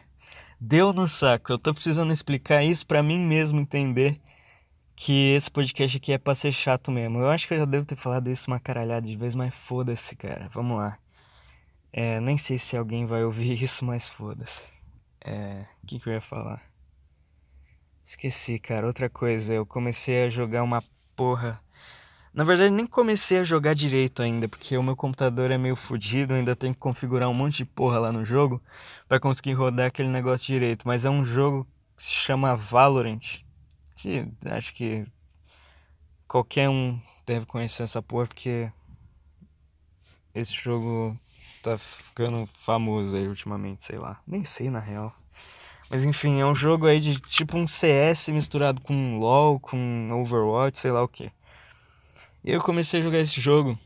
Deu 0.59 0.93
no 0.93 1.07
saco. 1.07 1.53
Eu 1.53 1.57
tô 1.57 1.73
precisando 1.73 2.13
explicar 2.13 2.63
isso 2.63 2.85
para 2.85 3.01
mim 3.01 3.17
mesmo 3.19 3.59
entender 3.59 4.19
que 4.95 5.33
esse 5.33 5.49
podcast 5.49 5.97
aqui 5.97 6.11
é 6.11 6.17
pra 6.17 6.35
ser 6.35 6.51
chato 6.51 6.91
mesmo. 6.91 7.19
Eu 7.19 7.29
acho 7.29 7.47
que 7.47 7.53
eu 7.53 7.59
já 7.59 7.65
devo 7.65 7.85
ter 7.85 7.95
falado 7.95 8.29
isso 8.29 8.51
uma 8.51 8.59
caralhada 8.59 9.07
de 9.07 9.15
vez, 9.17 9.33
mas 9.33 9.55
foda-se, 9.55 10.15
cara. 10.15 10.47
Vamos 10.51 10.77
lá. 10.77 10.99
É, 11.91 12.19
nem 12.19 12.37
sei 12.37 12.57
se 12.57 12.77
alguém 12.77 13.05
vai 13.05 13.23
ouvir 13.23 13.53
isso, 13.63 13.83
mas 13.83 14.07
foda-se. 14.07 14.65
É, 15.25 15.65
o 15.81 15.87
que, 15.87 15.99
que 15.99 16.09
eu 16.09 16.13
ia 16.13 16.21
falar? 16.21 16.61
Esqueci, 18.03 18.59
cara. 18.59 18.85
Outra 18.85 19.09
coisa, 19.09 19.53
eu 19.53 19.65
comecei 19.65 20.25
a 20.25 20.29
jogar 20.29 20.61
uma 20.63 20.83
porra 21.15 21.59
na 22.33 22.43
verdade, 22.43 22.73
nem 22.73 22.85
comecei 22.85 23.39
a 23.39 23.43
jogar 23.43 23.73
direito 23.73 24.21
ainda, 24.21 24.47
porque 24.47 24.77
o 24.77 24.83
meu 24.83 24.95
computador 24.95 25.51
é 25.51 25.57
meio 25.57 25.75
fodido, 25.75 26.33
ainda 26.33 26.55
tenho 26.55 26.73
que 26.73 26.79
configurar 26.79 27.27
um 27.27 27.33
monte 27.33 27.57
de 27.57 27.65
porra 27.65 27.99
lá 27.99 28.11
no 28.11 28.23
jogo 28.23 28.61
para 29.07 29.19
conseguir 29.19 29.53
rodar 29.53 29.87
aquele 29.87 30.09
negócio 30.09 30.45
direito. 30.45 30.87
Mas 30.87 31.05
é 31.05 31.09
um 31.09 31.25
jogo 31.25 31.67
que 31.97 32.03
se 32.03 32.13
chama 32.13 32.55
Valorant, 32.55 33.43
que 33.95 34.27
acho 34.45 34.73
que 34.73 35.05
qualquer 36.27 36.69
um 36.69 36.99
deve 37.25 37.45
conhecer 37.45 37.83
essa 37.83 38.01
porra, 38.01 38.27
porque 38.27 38.71
esse 40.33 40.53
jogo 40.53 41.19
tá 41.63 41.77
ficando 41.77 42.47
famoso 42.53 43.17
aí 43.17 43.27
ultimamente, 43.27 43.83
sei 43.83 43.97
lá. 43.97 44.21
Nem 44.25 44.43
sei 44.43 44.69
na 44.69 44.79
real. 44.79 45.13
Mas 45.89 46.03
enfim, 46.03 46.39
é 46.39 46.45
um 46.45 46.53
jogo 46.53 46.85
aí 46.85 46.99
de 46.99 47.19
tipo 47.19 47.57
um 47.57 47.67
CS 47.67 48.29
misturado 48.29 48.79
com 48.81 49.17
LoL, 49.17 49.59
com 49.59 50.07
Overwatch, 50.11 50.77
sei 50.77 50.91
lá 50.91 51.01
o 51.01 51.07
que. 51.07 51.31
E 52.43 52.51
eu 52.51 52.61
comecei 52.61 52.99
a 52.99 53.03
jogar 53.03 53.19
esse 53.19 53.39
jogo 53.41 53.77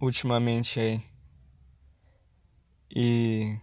ultimamente 0.00 0.80
aí. 0.80 1.02
E. 2.94 3.56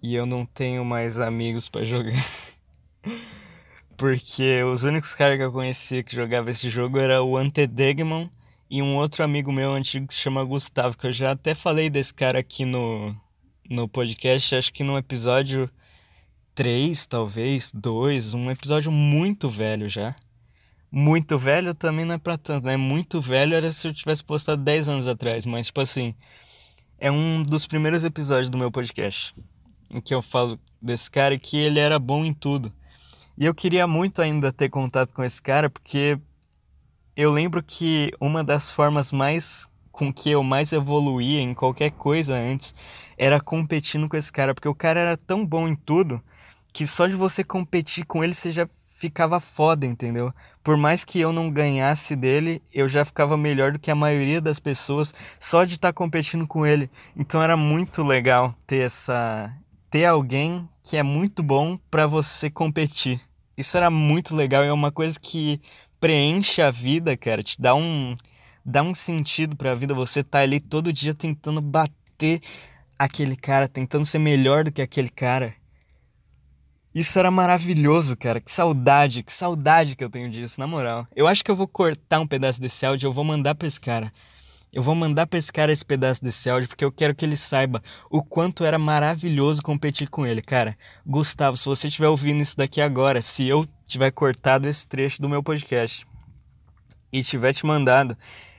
E 0.00 0.14
eu 0.14 0.24
não 0.24 0.46
tenho 0.46 0.84
mais 0.84 1.18
amigos 1.20 1.68
para 1.68 1.84
jogar. 1.84 2.14
Porque 3.96 4.62
os 4.62 4.84
únicos 4.84 5.12
caras 5.14 5.36
que 5.36 5.42
eu 5.42 5.52
conhecia 5.52 6.04
que 6.04 6.14
jogava 6.14 6.50
esse 6.50 6.70
jogo 6.70 6.98
era 6.98 7.20
o 7.20 7.36
Antedegmon 7.36 8.28
e 8.70 8.80
um 8.80 8.96
outro 8.96 9.24
amigo 9.24 9.50
meu 9.50 9.72
antigo 9.72 10.06
que 10.06 10.14
se 10.14 10.20
chama 10.20 10.44
Gustavo, 10.44 10.96
que 10.96 11.08
eu 11.08 11.12
já 11.12 11.32
até 11.32 11.52
falei 11.52 11.90
desse 11.90 12.14
cara 12.14 12.38
aqui 12.38 12.64
no, 12.64 13.12
no 13.68 13.88
podcast, 13.88 14.54
acho 14.54 14.72
que 14.72 14.84
no 14.84 14.96
episódio 14.96 15.68
três, 16.58 17.06
talvez, 17.06 17.70
dois, 17.72 18.34
um 18.34 18.50
episódio 18.50 18.90
muito 18.90 19.48
velho 19.48 19.88
já. 19.88 20.16
Muito 20.90 21.38
velho 21.38 21.72
também 21.72 22.04
não 22.04 22.16
é 22.16 22.18
pra 22.18 22.36
tanto, 22.36 22.66
né? 22.66 22.76
Muito 22.76 23.20
velho 23.20 23.54
era 23.54 23.70
se 23.70 23.86
eu 23.86 23.94
tivesse 23.94 24.24
postado 24.24 24.60
10 24.60 24.88
anos 24.88 25.06
atrás, 25.06 25.46
mas 25.46 25.66
tipo 25.66 25.80
assim, 25.80 26.16
é 26.98 27.12
um 27.12 27.44
dos 27.44 27.64
primeiros 27.64 28.02
episódios 28.02 28.50
do 28.50 28.58
meu 28.58 28.72
podcast 28.72 29.32
em 29.88 30.00
que 30.00 30.12
eu 30.12 30.20
falo 30.20 30.58
desse 30.82 31.08
cara 31.08 31.38
que 31.38 31.56
ele 31.56 31.78
era 31.78 31.96
bom 31.96 32.24
em 32.24 32.34
tudo. 32.34 32.72
E 33.36 33.46
eu 33.46 33.54
queria 33.54 33.86
muito 33.86 34.20
ainda 34.20 34.50
ter 34.50 34.68
contato 34.68 35.14
com 35.14 35.22
esse 35.22 35.40
cara 35.40 35.70
porque 35.70 36.18
eu 37.14 37.30
lembro 37.30 37.62
que 37.62 38.10
uma 38.20 38.42
das 38.42 38.68
formas 38.68 39.12
mais 39.12 39.68
com 39.92 40.12
que 40.12 40.28
eu 40.28 40.42
mais 40.42 40.72
evoluía 40.72 41.40
em 41.40 41.54
qualquer 41.54 41.92
coisa 41.92 42.34
antes 42.34 42.74
era 43.16 43.40
competindo 43.40 44.08
com 44.08 44.16
esse 44.16 44.32
cara, 44.32 44.52
porque 44.52 44.68
o 44.68 44.74
cara 44.74 44.98
era 44.98 45.16
tão 45.16 45.46
bom 45.46 45.68
em 45.68 45.76
tudo 45.76 46.20
que 46.78 46.86
só 46.86 47.08
de 47.08 47.16
você 47.16 47.42
competir 47.42 48.06
com 48.06 48.22
ele 48.22 48.32
você 48.32 48.52
já 48.52 48.68
ficava 48.98 49.40
foda, 49.40 49.84
entendeu? 49.84 50.32
Por 50.62 50.76
mais 50.76 51.02
que 51.02 51.18
eu 51.18 51.32
não 51.32 51.50
ganhasse 51.50 52.14
dele, 52.14 52.62
eu 52.72 52.86
já 52.88 53.04
ficava 53.04 53.36
melhor 53.36 53.72
do 53.72 53.80
que 53.80 53.90
a 53.90 53.96
maioria 53.96 54.40
das 54.40 54.60
pessoas 54.60 55.12
só 55.40 55.64
de 55.64 55.74
estar 55.74 55.88
tá 55.88 55.92
competindo 55.92 56.46
com 56.46 56.64
ele. 56.64 56.88
Então 57.16 57.42
era 57.42 57.56
muito 57.56 58.04
legal 58.04 58.54
ter 58.64 58.86
essa 58.86 59.52
ter 59.90 60.04
alguém 60.04 60.68
que 60.84 60.96
é 60.96 61.02
muito 61.02 61.42
bom 61.42 61.76
para 61.90 62.06
você 62.06 62.48
competir. 62.48 63.20
Isso 63.56 63.76
era 63.76 63.90
muito 63.90 64.36
legal 64.36 64.62
e 64.62 64.68
é 64.68 64.72
uma 64.72 64.92
coisa 64.92 65.18
que 65.18 65.60
preenche 65.98 66.62
a 66.62 66.70
vida, 66.70 67.16
cara, 67.16 67.42
te 67.42 67.60
dá 67.60 67.74
um 67.74 68.16
dá 68.64 68.84
um 68.84 68.94
sentido 68.94 69.56
para 69.56 69.72
a 69.72 69.74
vida 69.74 69.94
você 69.94 70.22
tá 70.22 70.38
ali 70.38 70.60
todo 70.60 70.92
dia 70.92 71.12
tentando 71.12 71.60
bater 71.60 72.40
aquele 72.96 73.34
cara, 73.34 73.66
tentando 73.66 74.04
ser 74.04 74.20
melhor 74.20 74.62
do 74.62 74.70
que 74.70 74.80
aquele 74.80 75.10
cara. 75.10 75.57
Isso 76.98 77.16
era 77.16 77.30
maravilhoso, 77.30 78.16
cara. 78.16 78.40
Que 78.40 78.50
saudade, 78.50 79.22
que 79.22 79.32
saudade 79.32 79.94
que 79.94 80.02
eu 80.02 80.10
tenho 80.10 80.28
disso, 80.28 80.58
na 80.58 80.66
moral. 80.66 81.06
Eu 81.14 81.28
acho 81.28 81.44
que 81.44 81.50
eu 81.50 81.54
vou 81.54 81.68
cortar 81.68 82.18
um 82.18 82.26
pedaço 82.26 82.60
desse 82.60 82.84
áudio 82.84 83.06
e 83.06 83.08
eu 83.08 83.12
vou 83.12 83.22
mandar 83.22 83.54
pra 83.54 83.68
esse 83.68 83.80
cara. 83.80 84.12
Eu 84.72 84.82
vou 84.82 84.96
mandar 84.96 85.28
pra 85.28 85.38
esse 85.38 85.52
cara 85.52 85.70
esse 85.70 85.84
pedaço 85.84 86.24
desse 86.24 86.50
áudio 86.50 86.68
porque 86.68 86.84
eu 86.84 86.90
quero 86.90 87.14
que 87.14 87.24
ele 87.24 87.36
saiba 87.36 87.80
o 88.10 88.20
quanto 88.20 88.64
era 88.64 88.80
maravilhoso 88.80 89.62
competir 89.62 90.08
com 90.10 90.26
ele, 90.26 90.42
cara. 90.42 90.76
Gustavo, 91.06 91.56
se 91.56 91.66
você 91.66 91.86
estiver 91.86 92.08
ouvindo 92.08 92.42
isso 92.42 92.56
daqui 92.56 92.80
agora, 92.80 93.22
se 93.22 93.46
eu 93.46 93.64
tiver 93.86 94.10
cortado 94.10 94.66
esse 94.66 94.84
trecho 94.84 95.22
do 95.22 95.28
meu 95.28 95.40
podcast, 95.40 96.04
e 97.12 97.22
tiver 97.22 97.52
te 97.52 97.64
mandado, 97.64 98.16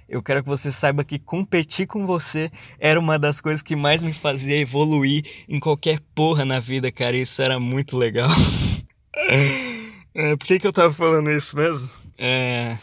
eu 0.10 0.24
quero 0.24 0.42
que 0.42 0.50
você 0.50 0.72
saiba 0.72 1.04
que 1.04 1.20
competir 1.20 1.86
com 1.86 2.06
você 2.06 2.52
era 2.80 3.00
uma 3.00 3.20
das 3.20 3.40
coisas 3.40 3.62
que 3.62 3.76
mais 3.76 4.02
me 4.02 4.12
fazia 4.12 4.58
evoluir 4.58 5.24
em 5.48 5.60
qualquer 5.60 6.00
porra 6.16 6.44
na 6.44 6.60
vida, 6.60 6.92
cara. 6.92 7.16
Isso 7.16 7.42
era 7.42 7.60
muito 7.60 7.96
legal. 7.96 8.30
é, 10.16 10.36
por 10.36 10.48
que, 10.48 10.60
que 10.60 10.66
eu 10.66 10.74
tava 10.74 10.92
falando 10.92 11.30
isso 11.30 11.56
mesmo? 11.56 11.88
É. 12.18 12.76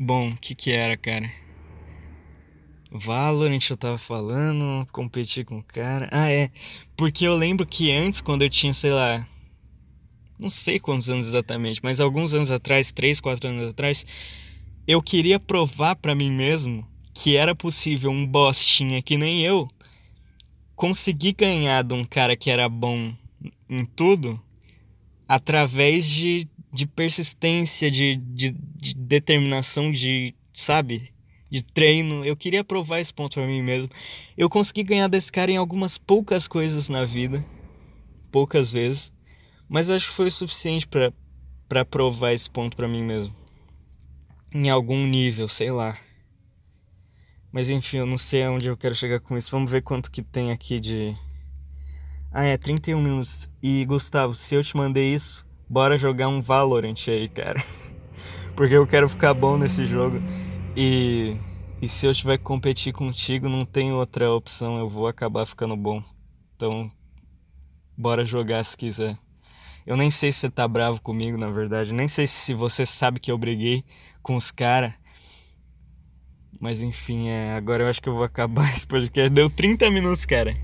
Bom, 0.00 0.30
o 0.30 0.36
que 0.36 0.54
que 0.54 0.72
era, 0.72 0.96
cara? 0.96 1.30
Valorant 2.90 3.60
eu 3.70 3.76
tava 3.76 3.98
falando, 3.98 4.86
competir 4.92 5.44
com 5.44 5.58
o 5.58 5.62
cara. 5.62 6.08
Ah, 6.10 6.30
é. 6.30 6.50
Porque 6.96 7.26
eu 7.26 7.36
lembro 7.36 7.66
que 7.66 7.92
antes, 7.92 8.20
quando 8.20 8.42
eu 8.42 8.50
tinha, 8.50 8.72
sei 8.72 8.92
lá. 8.92 9.26
Não 10.38 10.50
sei 10.50 10.80
quantos 10.80 11.08
anos 11.08 11.28
exatamente, 11.28 11.80
mas 11.82 12.00
alguns 12.00 12.34
anos 12.34 12.50
atrás, 12.50 12.90
3, 12.90 13.20
4 13.20 13.48
anos 13.48 13.68
atrás, 13.68 14.04
eu 14.86 15.00
queria 15.02 15.38
provar 15.38 15.96
para 15.96 16.14
mim 16.14 16.30
mesmo 16.30 16.86
que 17.14 17.36
era 17.36 17.54
possível 17.54 18.10
um 18.10 18.26
bostinha 18.26 19.02
que 19.02 19.16
nem 19.16 19.42
eu 19.42 19.68
conseguir 20.74 21.32
ganhar 21.34 21.84
de 21.84 21.94
um 21.94 22.04
cara 22.04 22.36
que 22.36 22.50
era 22.50 22.68
bom 22.68 23.14
em 23.68 23.84
tudo 23.84 24.40
através 25.28 26.04
de, 26.06 26.48
de 26.72 26.86
persistência, 26.86 27.90
de, 27.90 28.16
de, 28.16 28.50
de 28.50 28.94
determinação, 28.94 29.92
de, 29.92 30.34
sabe? 30.52 31.12
De 31.50 31.62
treino. 31.62 32.24
Eu 32.24 32.36
queria 32.36 32.64
provar 32.64 33.00
esse 33.00 33.12
ponto 33.12 33.34
para 33.34 33.46
mim 33.46 33.62
mesmo. 33.62 33.90
Eu 34.36 34.50
consegui 34.50 34.82
ganhar 34.82 35.08
desse 35.08 35.30
cara 35.30 35.52
em 35.52 35.56
algumas 35.56 35.96
poucas 35.96 36.48
coisas 36.48 36.88
na 36.88 37.04
vida, 37.04 37.44
poucas 38.30 38.72
vezes, 38.72 39.12
mas 39.68 39.88
eu 39.88 39.94
acho 39.94 40.08
que 40.08 40.14
foi 40.14 40.26
o 40.26 40.32
suficiente 40.32 40.88
para 41.68 41.84
provar 41.84 42.32
esse 42.32 42.50
ponto 42.50 42.76
para 42.76 42.88
mim 42.88 43.02
mesmo 43.02 43.41
em 44.54 44.68
algum 44.70 45.06
nível, 45.06 45.48
sei 45.48 45.70
lá. 45.70 45.96
Mas 47.50 47.68
enfim, 47.68 47.98
eu 47.98 48.06
não 48.06 48.16
sei 48.16 48.44
aonde 48.44 48.68
eu 48.68 48.76
quero 48.76 48.94
chegar 48.94 49.20
com 49.20 49.36
isso. 49.36 49.50
Vamos 49.50 49.70
ver 49.70 49.82
quanto 49.82 50.10
que 50.10 50.22
tem 50.22 50.50
aqui 50.50 50.80
de. 50.80 51.14
Ah, 52.30 52.44
é 52.44 52.56
31 52.56 53.00
minutos. 53.02 53.48
E 53.62 53.84
Gustavo, 53.84 54.34
se 54.34 54.54
eu 54.54 54.62
te 54.62 54.76
mandei 54.76 55.12
isso, 55.12 55.46
bora 55.68 55.98
jogar 55.98 56.28
um 56.28 56.40
Valorant 56.40 57.08
aí, 57.08 57.28
cara. 57.28 57.62
Porque 58.56 58.74
eu 58.74 58.86
quero 58.86 59.08
ficar 59.08 59.34
bom 59.34 59.58
nesse 59.58 59.86
jogo. 59.86 60.18
E, 60.74 61.36
e 61.80 61.88
se 61.88 62.06
eu 62.06 62.14
tiver 62.14 62.38
que 62.38 62.44
competir 62.44 62.92
contigo, 62.92 63.48
não 63.48 63.66
tem 63.66 63.92
outra 63.92 64.30
opção, 64.32 64.78
eu 64.78 64.88
vou 64.88 65.06
acabar 65.06 65.44
ficando 65.44 65.76
bom. 65.76 66.02
Então, 66.56 66.90
bora 67.96 68.24
jogar 68.24 68.64
se 68.64 68.76
quiser. 68.76 69.18
Eu 69.86 69.96
nem 69.96 70.10
sei 70.10 70.30
se 70.30 70.40
você 70.40 70.50
tá 70.50 70.66
bravo 70.68 71.00
comigo, 71.00 71.36
na 71.36 71.50
verdade. 71.50 71.92
Nem 71.92 72.08
sei 72.08 72.26
se 72.26 72.54
você 72.54 72.86
sabe 72.86 73.18
que 73.18 73.30
eu 73.30 73.38
briguei 73.38 73.84
com 74.22 74.36
os 74.36 74.50
caras. 74.50 74.92
Mas 76.60 76.80
enfim, 76.80 77.28
é, 77.28 77.54
agora 77.54 77.82
eu 77.82 77.88
acho 77.88 78.00
que 78.00 78.08
eu 78.08 78.14
vou 78.14 78.22
acabar 78.22 78.68
esse 78.70 78.86
podcast. 78.86 79.30
Deu 79.30 79.50
30 79.50 79.90
minutos, 79.90 80.24
cara. 80.24 80.56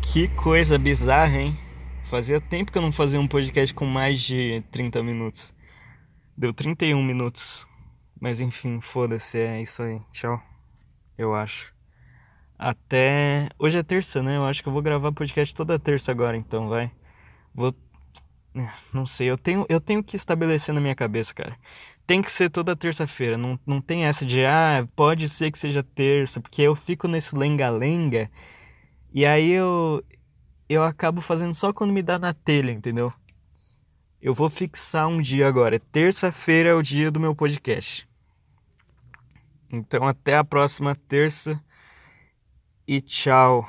Que 0.00 0.28
coisa 0.28 0.78
bizarra, 0.78 1.40
hein? 1.40 1.58
Fazia 2.04 2.40
tempo 2.40 2.70
que 2.70 2.78
eu 2.78 2.82
não 2.82 2.92
fazia 2.92 3.18
um 3.18 3.26
podcast 3.26 3.74
com 3.74 3.84
mais 3.84 4.20
de 4.20 4.62
30 4.70 5.02
minutos. 5.02 5.52
Deu 6.36 6.54
31 6.54 7.02
minutos. 7.02 7.66
Mas 8.20 8.40
enfim, 8.40 8.80
foda-se, 8.80 9.38
é 9.38 9.60
isso 9.60 9.82
aí. 9.82 10.00
Tchau. 10.12 10.40
Eu 11.18 11.34
acho. 11.34 11.74
Até. 12.56 13.48
Hoje 13.58 13.78
é 13.78 13.82
terça, 13.82 14.22
né? 14.22 14.36
Eu 14.36 14.44
acho 14.44 14.62
que 14.62 14.68
eu 14.68 14.72
vou 14.72 14.80
gravar 14.80 15.10
podcast 15.12 15.54
toda 15.54 15.78
terça 15.78 16.12
agora, 16.12 16.36
então, 16.36 16.68
vai. 16.68 16.90
Vou 17.52 17.72
não 18.92 19.04
sei, 19.06 19.30
eu 19.30 19.36
tenho, 19.36 19.66
eu 19.68 19.80
tenho 19.80 20.02
que 20.02 20.16
estabelecer 20.16 20.74
na 20.74 20.80
minha 20.80 20.94
cabeça, 20.94 21.34
cara. 21.34 21.56
Tem 22.06 22.22
que 22.22 22.30
ser 22.30 22.48
toda 22.48 22.76
terça-feira. 22.76 23.36
Não, 23.36 23.58
não 23.66 23.80
tem 23.80 24.04
essa 24.04 24.24
de, 24.24 24.44
ah, 24.46 24.86
pode 24.94 25.28
ser 25.28 25.50
que 25.50 25.58
seja 25.58 25.82
terça, 25.82 26.40
porque 26.40 26.62
eu 26.62 26.74
fico 26.74 27.08
nesse 27.08 27.36
lenga-lenga 27.36 28.30
e 29.12 29.24
aí 29.24 29.50
eu, 29.50 30.04
eu 30.68 30.82
acabo 30.82 31.20
fazendo 31.20 31.54
só 31.54 31.72
quando 31.72 31.92
me 31.92 32.02
dá 32.02 32.18
na 32.18 32.34
telha, 32.34 32.70
entendeu? 32.70 33.12
Eu 34.20 34.34
vou 34.34 34.50
fixar 34.50 35.08
um 35.08 35.20
dia 35.20 35.48
agora. 35.48 35.78
Terça-feira 35.78 36.70
é 36.70 36.74
o 36.74 36.82
dia 36.82 37.10
do 37.10 37.20
meu 37.20 37.34
podcast. 37.34 38.08
Então 39.70 40.06
até 40.06 40.36
a 40.36 40.44
próxima 40.44 40.94
terça 40.94 41.60
e 42.86 43.00
tchau. 43.00 43.68